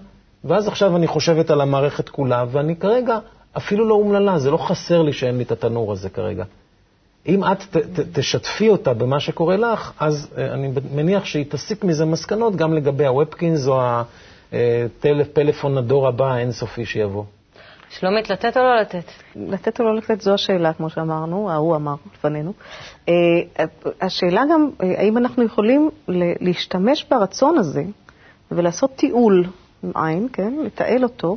ואז 0.44 0.68
עכשיו 0.68 0.96
אני 0.96 1.06
חושבת 1.06 1.50
על 1.50 1.60
המערכת 1.60 2.08
כולה, 2.08 2.44
ואני 2.50 2.76
כרגע 2.76 3.18
אפילו 3.56 3.88
לא 3.88 3.94
אומללה, 3.94 4.38
זה 4.38 4.50
לא 4.50 4.56
חסר 4.56 5.02
לי 5.02 5.12
שאין 5.12 5.36
לי 5.36 5.42
את 5.42 5.52
התנור 5.52 5.92
הזה 5.92 6.08
כרגע. 6.08 6.44
אם 7.26 7.44
את 7.44 7.62
ת, 7.70 7.76
ת, 7.76 8.18
תשתפי 8.18 8.68
אותה 8.68 8.94
במה 8.94 9.20
שקורה 9.20 9.56
לך, 9.56 9.92
אז 10.00 10.28
אה, 10.38 10.52
אני 10.52 10.72
מניח 10.94 11.24
שהיא 11.24 11.44
תסיק 11.48 11.84
מזה 11.84 12.04
מסקנות 12.04 12.56
גם 12.56 12.74
לגבי 12.74 13.06
הוובקינס 13.06 13.66
או 13.68 13.80
הפלאפון 15.02 15.78
הדור 15.78 16.08
הבא 16.08 16.32
האינסופי 16.32 16.86
שיבוא. 16.86 17.24
שלומית, 17.90 18.30
לתת 18.30 18.56
או 18.56 18.62
לא 18.62 18.80
לתת? 18.80 19.04
לתת 19.36 19.80
או 19.80 19.84
לא 19.84 19.96
לתת 19.96 20.20
זו 20.20 20.34
השאלה, 20.34 20.72
כמו 20.72 20.90
שאמרנו, 20.90 21.50
ההוא 21.50 21.76
אמר 21.76 21.94
לפנינו. 22.14 22.52
אה, 23.08 23.14
השאלה 24.00 24.42
גם, 24.52 24.70
אה, 24.82 24.94
האם 24.98 25.18
אנחנו 25.18 25.42
יכולים 25.42 25.90
להשתמש 26.40 27.06
ברצון 27.10 27.58
הזה 27.58 27.82
ולעשות 28.50 28.90
תיעול 28.96 29.44
עין, 29.94 30.28
כן, 30.32 30.54
לתעל 30.64 31.02
אותו, 31.02 31.36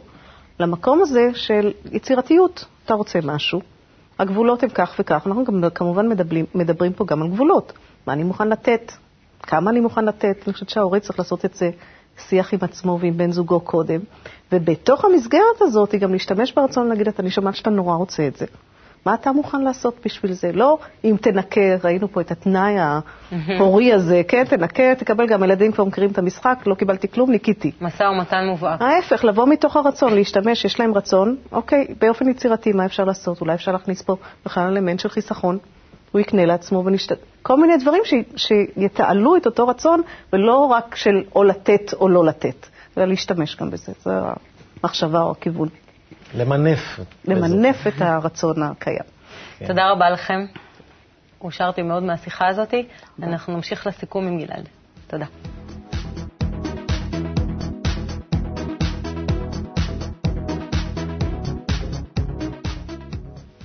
למקום 0.59 1.01
הזה 1.01 1.29
של 1.33 1.71
יצירתיות. 1.91 2.65
אתה 2.85 2.93
רוצה 2.93 3.19
משהו, 3.23 3.61
הגבולות 4.19 4.63
הם 4.63 4.69
כך 4.69 4.95
וכך, 4.99 5.27
אנחנו 5.27 5.43
גם 5.43 5.69
כמובן 5.75 6.09
מדברים, 6.09 6.45
מדברים 6.55 6.93
פה 6.93 7.05
גם 7.05 7.21
על 7.21 7.27
גבולות. 7.27 7.73
מה 8.07 8.13
אני 8.13 8.23
מוכן 8.23 8.49
לתת, 8.49 8.91
כמה 9.41 9.71
אני 9.71 9.79
מוכן 9.79 10.05
לתת, 10.05 10.37
אני 10.45 10.53
חושבת 10.53 10.69
שההורה 10.69 10.99
צריך 10.99 11.19
לעשות 11.19 11.45
את 11.45 11.53
זה 11.53 11.69
שיח 12.17 12.53
עם 12.53 12.59
עצמו 12.61 12.97
ועם 13.01 13.17
בן 13.17 13.31
זוגו 13.31 13.59
קודם. 13.59 13.99
ובתוך 14.51 15.05
המסגרת 15.05 15.61
הזאת 15.61 15.91
היא 15.91 16.01
גם 16.01 16.13
להשתמש 16.13 16.53
ברצון 16.53 16.89
להגיד, 16.89 17.07
אני 17.19 17.29
שומעת 17.29 17.55
שאתה 17.55 17.69
נורא 17.69 17.95
רוצה 17.95 18.27
את 18.27 18.35
זה. 18.35 18.45
מה 19.05 19.13
אתה 19.13 19.31
מוכן 19.31 19.61
לעשות 19.61 19.95
בשביל 20.05 20.33
זה? 20.33 20.51
לא 20.51 20.77
אם 21.03 21.15
תנקה, 21.21 21.61
ראינו 21.83 22.07
פה 22.11 22.21
את 22.21 22.31
התנאי 22.31 22.75
ההורי 22.79 23.93
הזה, 23.93 24.21
כן, 24.27 24.43
תנקה, 24.43 24.95
תקבל 24.95 25.27
גם 25.27 25.43
ילדים 25.43 25.71
כבר 25.71 25.83
מכירים 25.83 26.11
את 26.11 26.17
המשחק, 26.17 26.59
לא 26.65 26.75
קיבלתי 26.75 27.07
כלום, 27.07 27.31
ניקיתי. 27.31 27.71
משא 27.81 28.03
ומתן 28.03 28.45
מובהק. 28.45 28.81
ההפך, 28.81 29.23
לבוא 29.23 29.47
מתוך 29.47 29.75
הרצון, 29.75 30.13
להשתמש, 30.13 30.65
יש 30.65 30.79
להם 30.79 30.93
רצון, 30.93 31.35
אוקיי, 31.51 31.87
באופן 32.01 32.29
יצירתי, 32.29 32.71
מה 32.71 32.85
אפשר 32.85 33.03
לעשות? 33.03 33.41
אולי 33.41 33.53
אפשר 33.53 33.71
להכניס 33.71 34.01
פה 34.01 34.15
בכלל 34.45 34.63
אלמנט 34.63 34.99
של 34.99 35.09
חיסכון. 35.09 35.57
הוא 36.13 36.19
יקנה 36.21 36.45
לעצמו 36.45 36.85
ונשת... 36.85 37.11
כל 37.41 37.61
מיני 37.61 37.77
דברים 37.77 38.01
ש... 38.05 38.13
שיתעלו 38.35 39.37
את 39.37 39.45
אותו 39.45 39.67
רצון, 39.67 40.01
ולא 40.33 40.55
רק 40.65 40.95
של 40.95 41.23
או 41.35 41.43
לתת 41.43 41.93
או 41.93 42.09
לא 42.09 42.25
לתת, 42.25 42.67
אלא 42.97 43.05
להשתמש 43.05 43.55
גם 43.55 43.69
בזה. 43.69 43.91
זו 44.03 44.11
המחשבה 44.83 45.21
או 45.21 45.31
הכיוון. 45.31 45.69
למנף. 46.35 46.99
למנף 47.25 47.87
את 47.87 48.01
הרצון 48.01 48.63
הקיים. 48.63 48.99
תודה 49.67 49.91
רבה 49.91 50.09
לכם. 50.09 50.45
אושרתי 51.41 51.81
מאוד 51.81 52.03
מהשיחה 52.03 52.47
הזאת. 52.47 52.73
אנחנו 53.23 53.55
נמשיך 53.55 53.87
לסיכום 53.87 54.27
עם 54.27 54.39
גלעד. 54.39 54.69
תודה. 55.07 55.25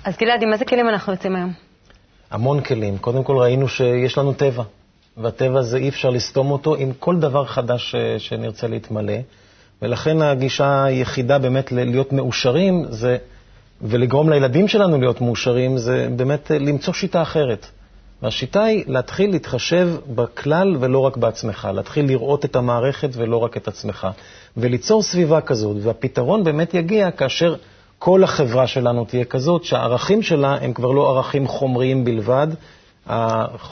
אז 0.04 0.16
גלעד, 0.16 0.42
עם 0.42 0.52
איזה 0.52 0.64
כלים 0.64 0.88
אנחנו 0.88 1.12
יוצאים 1.12 1.36
היום? 1.36 1.67
המון 2.30 2.60
כלים. 2.60 2.98
קודם 2.98 3.24
כל 3.24 3.36
ראינו 3.36 3.68
שיש 3.68 4.18
לנו 4.18 4.32
טבע, 4.32 4.62
והטבע 5.16 5.58
הזה 5.58 5.76
אי 5.78 5.88
אפשר 5.88 6.10
לסתום 6.10 6.50
אותו 6.50 6.74
עם 6.74 6.92
כל 6.98 7.16
דבר 7.16 7.44
חדש 7.44 7.90
ש- 7.90 7.96
שנרצה 8.28 8.66
להתמלא, 8.68 9.16
ולכן 9.82 10.22
הגישה 10.22 10.84
היחידה 10.84 11.38
באמת 11.38 11.72
להיות 11.72 12.12
מאושרים 12.12 12.84
זה, 12.90 13.16
ולגרום 13.82 14.30
לילדים 14.30 14.68
שלנו 14.68 14.98
להיות 15.00 15.20
מאושרים, 15.20 15.78
זה 15.78 16.08
באמת 16.16 16.50
למצוא 16.50 16.94
שיטה 16.94 17.22
אחרת. 17.22 17.66
והשיטה 18.22 18.64
היא 18.64 18.84
להתחיל 18.86 19.30
להתחשב 19.30 19.88
בכלל 20.14 20.76
ולא 20.80 20.98
רק 20.98 21.16
בעצמך, 21.16 21.68
להתחיל 21.74 22.06
לראות 22.06 22.44
את 22.44 22.56
המערכת 22.56 23.08
ולא 23.12 23.36
רק 23.36 23.56
את 23.56 23.68
עצמך, 23.68 24.08
וליצור 24.56 25.02
סביבה 25.02 25.40
כזאת. 25.40 25.76
והפתרון 25.82 26.44
באמת 26.44 26.74
יגיע 26.74 27.10
כאשר 27.10 27.54
כל 27.98 28.24
החברה 28.24 28.66
שלנו 28.66 29.04
תהיה 29.04 29.24
כזאת, 29.24 29.64
שהערכים 29.64 30.22
שלה 30.22 30.56
הם 30.60 30.72
כבר 30.72 30.90
לא 30.90 31.10
ערכים 31.10 31.46
חומריים 31.46 32.04
בלבד, 32.04 32.46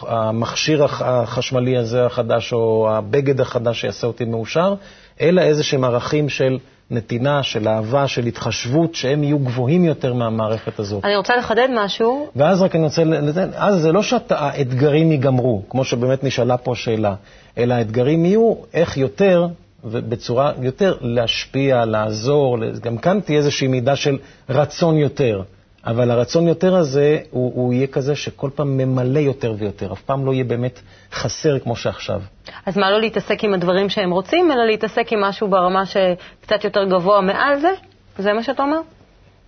המכשיר 0.02 0.84
הח- 0.84 1.02
החשמלי 1.02 1.76
הזה 1.76 2.06
החדש 2.06 2.52
או 2.52 2.88
הבגד 2.90 3.40
החדש 3.40 3.80
שיעשה 3.80 4.06
אותי 4.06 4.24
מאושר, 4.24 4.74
אלא 5.20 5.40
איזה 5.40 5.62
שהם 5.62 5.84
ערכים 5.84 6.28
של 6.28 6.58
נתינה, 6.90 7.42
של 7.42 7.68
אהבה, 7.68 8.08
של 8.08 8.26
התחשבות, 8.26 8.94
שהם 8.94 9.24
יהיו 9.24 9.38
גבוהים 9.38 9.84
יותר 9.84 10.14
מהמערכת 10.14 10.78
הזאת. 10.78 11.04
אני 11.04 11.16
רוצה 11.16 11.36
לחדד 11.36 11.68
משהו. 11.74 12.26
ואז 12.36 12.62
רק 12.62 12.74
אני 12.76 12.84
רוצה 12.84 13.04
לציין, 13.04 13.50
אז 13.56 13.80
זה 13.82 13.92
לא 13.92 14.02
שהאתגרים 14.02 15.12
ייגמרו, 15.12 15.62
כמו 15.70 15.84
שבאמת 15.84 16.24
נשאלה 16.24 16.56
פה 16.56 16.72
השאלה, 16.72 17.14
אלא 17.58 17.74
האתגרים 17.74 18.24
יהיו 18.24 18.54
איך 18.74 18.96
יותר, 18.96 19.46
ובצורה 19.84 20.52
יותר 20.62 20.96
להשפיע, 21.00 21.84
לעזור, 21.84 22.58
גם 22.82 22.98
כאן 22.98 23.20
תהיה 23.20 23.38
איזושהי 23.38 23.68
מידה 23.68 23.96
של 23.96 24.18
רצון 24.48 24.96
יותר. 24.96 25.42
אבל 25.86 26.10
הרצון 26.10 26.48
יותר 26.48 26.76
הזה, 26.76 27.18
הוא, 27.30 27.52
הוא 27.54 27.72
יהיה 27.72 27.86
כזה 27.86 28.16
שכל 28.16 28.50
פעם 28.54 28.76
ממלא 28.76 29.18
יותר 29.18 29.54
ויותר, 29.58 29.92
אף 29.92 30.02
פעם 30.02 30.26
לא 30.26 30.32
יהיה 30.32 30.44
באמת 30.44 30.80
חסר 31.12 31.58
כמו 31.58 31.76
שעכשיו. 31.76 32.22
אז 32.66 32.78
מה, 32.78 32.90
לא 32.90 33.00
להתעסק 33.00 33.44
עם 33.44 33.54
הדברים 33.54 33.88
שהם 33.88 34.10
רוצים, 34.10 34.52
אלא 34.52 34.64
להתעסק 34.66 35.12
עם 35.12 35.20
משהו 35.20 35.48
ברמה 35.48 35.82
שקצת 35.86 36.64
יותר 36.64 36.84
גבוה 36.84 37.20
מעל 37.20 37.60
זה? 37.60 37.70
זה 38.18 38.32
מה 38.32 38.42
שאתה 38.42 38.62
אומר? 38.62 38.80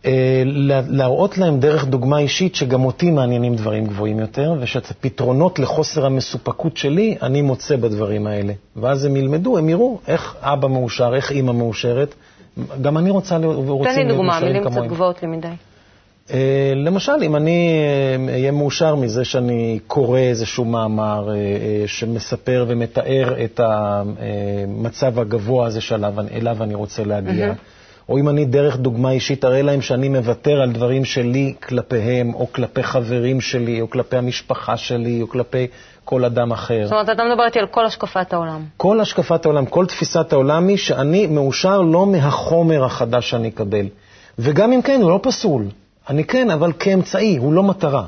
אה, 0.04 0.42
לה- 0.44 0.82
להראות 0.88 1.38
להם 1.38 1.60
דרך 1.60 1.84
דוגמה 1.84 2.18
אישית 2.18 2.54
שגם 2.54 2.84
אותי 2.84 3.10
מעניינים 3.10 3.54
דברים 3.56 3.86
גבוהים 3.86 4.18
יותר, 4.18 4.54
ושאת 4.60 4.90
הפתרונות 4.90 5.58
לחוסר 5.58 6.06
המסופקות 6.06 6.76
שלי 6.76 7.16
אני 7.22 7.42
מוצא 7.42 7.76
בדברים 7.76 8.26
האלה. 8.26 8.52
ואז 8.76 9.04
הם 9.04 9.16
ילמדו, 9.16 9.58
הם 9.58 9.68
יראו 9.68 9.98
איך 10.08 10.36
אבא 10.40 10.68
מאושר, 10.68 11.14
איך 11.14 11.30
אימא 11.32 11.52
מאושרת, 11.52 12.14
גם 12.82 12.98
אני 12.98 13.10
רוצה 13.10 13.38
ורוצים 13.46 13.92
תן 13.94 14.06
לי 14.06 14.14
דוגמה, 14.14 14.40
מילים 14.40 14.64
קצת. 14.64 14.80
גבוהות 14.88 15.22
לי 15.22 15.28
מדי. 15.28 15.48
אה, 16.32 16.72
למשל, 16.76 17.12
אם 17.22 17.36
אני 17.36 17.78
אה, 18.28 18.32
אהיה 18.32 18.50
מאושר 18.52 18.94
מזה 18.94 19.24
שאני 19.24 19.78
קורא 19.86 20.18
איזשהו 20.18 20.64
מאמר 20.64 21.28
שמספר 21.86 22.64
ומתאר 22.68 23.44
את 23.44 23.60
המצב 23.64 25.18
הגבוה 25.18 25.66
הזה 25.66 25.80
שאליו 25.80 26.14
אליו 26.32 26.62
אני 26.62 26.74
רוצה 26.74 27.04
להגיע, 27.04 27.46
מהמם. 27.46 27.54
או 28.08 28.18
אם 28.18 28.28
אני 28.28 28.44
דרך 28.44 28.76
דוגמה 28.76 29.10
אישית 29.10 29.44
אראה 29.44 29.62
להם 29.62 29.80
שאני 29.80 30.08
מוותר 30.08 30.60
על 30.60 30.72
דברים 30.72 31.04
שלי 31.04 31.54
כלפיהם, 31.62 32.34
או 32.34 32.52
כלפי 32.52 32.82
חברים 32.82 33.40
שלי, 33.40 33.80
או 33.80 33.90
כלפי 33.90 34.16
המשפחה 34.16 34.76
שלי, 34.76 35.22
או 35.22 35.28
כלפי 35.28 35.66
כל 36.04 36.24
אדם 36.24 36.52
אחר. 36.52 36.80
זאת 36.84 36.92
אומרת, 36.92 37.10
אתה 37.10 37.22
מדבר 37.32 37.44
איתי 37.44 37.58
על 37.58 37.66
כל 37.66 37.86
השקפת 37.86 38.32
העולם. 38.32 38.64
כל 38.76 39.00
השקפת 39.00 39.44
העולם, 39.44 39.66
כל 39.66 39.86
תפיסת 39.86 40.32
העולם 40.32 40.68
היא 40.68 40.76
שאני 40.76 41.26
מאושר 41.26 41.80
לא 41.80 42.06
מהחומר 42.06 42.84
החדש 42.84 43.30
שאני 43.30 43.48
אקבל. 43.48 43.86
וגם 44.38 44.72
אם 44.72 44.82
כן, 44.82 45.00
הוא 45.02 45.10
לא 45.10 45.20
פסול. 45.22 45.64
אני 46.08 46.24
כן, 46.24 46.50
אבל 46.50 46.72
כאמצעי, 46.78 47.36
הוא 47.36 47.52
לא 47.52 47.62
מטרה. 47.62 48.04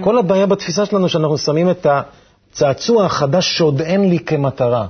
כל 0.00 0.18
הבעיה 0.18 0.46
בתפיסה 0.46 0.86
שלנו 0.86 1.08
שאנחנו 1.08 1.38
שמים 1.38 1.70
את 1.70 1.86
הצעצוע 1.86 3.06
החדש 3.06 3.56
שעוד 3.58 3.80
אין 3.80 4.08
לי 4.08 4.18
כמטרה, 4.18 4.86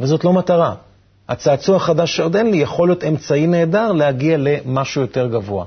וזאת 0.00 0.24
לא 0.24 0.32
מטרה. 0.32 0.74
הצעצוע 1.30 1.76
החדש 1.76 2.16
שעוד 2.16 2.36
אין 2.36 2.50
לי 2.50 2.56
יכול 2.56 2.88
להיות 2.88 3.04
אמצעי 3.04 3.46
נהדר 3.46 3.92
להגיע 3.92 4.36
למשהו 4.38 5.00
יותר 5.00 5.26
גבוה. 5.26 5.64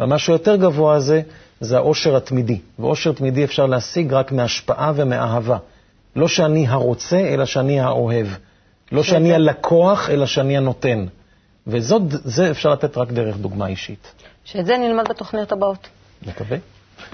והמשהו 0.00 0.32
יותר 0.32 0.56
גבוה 0.56 0.94
הזה 0.94 1.22
זה 1.60 1.76
העושר 1.76 2.16
התמידי. 2.16 2.60
ועושר 2.78 3.12
תמידי 3.12 3.44
אפשר 3.44 3.66
להשיג 3.66 4.12
רק 4.12 4.32
מהשפעה 4.32 4.92
ומאהבה. 4.96 5.58
לא 6.16 6.28
שאני 6.28 6.66
הרוצה, 6.66 7.18
אלא 7.18 7.44
שאני 7.44 7.80
האוהב. 7.80 8.26
לא 8.92 9.02
שאני 9.02 9.34
הלקוח, 9.34 10.10
אלא 10.10 10.26
שאני 10.26 10.56
הנותן. 10.56 11.06
וזאת, 11.66 12.02
זה 12.08 12.50
אפשר 12.50 12.70
לתת 12.72 12.98
רק 12.98 13.12
דרך 13.12 13.36
דוגמה 13.36 13.66
אישית. 13.66 14.12
שאת 14.44 14.66
זה 14.66 14.76
נלמד 14.76 15.08
בתוכניות 15.08 15.52
הבאות. 15.52 15.88
מקווה. 16.26 16.56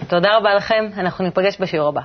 תודה 0.08 0.36
רבה 0.36 0.54
לכם, 0.54 0.84
אנחנו 0.96 1.24
ניפגש 1.24 1.60
בשיעור 1.60 1.88
הבא. 1.88 2.00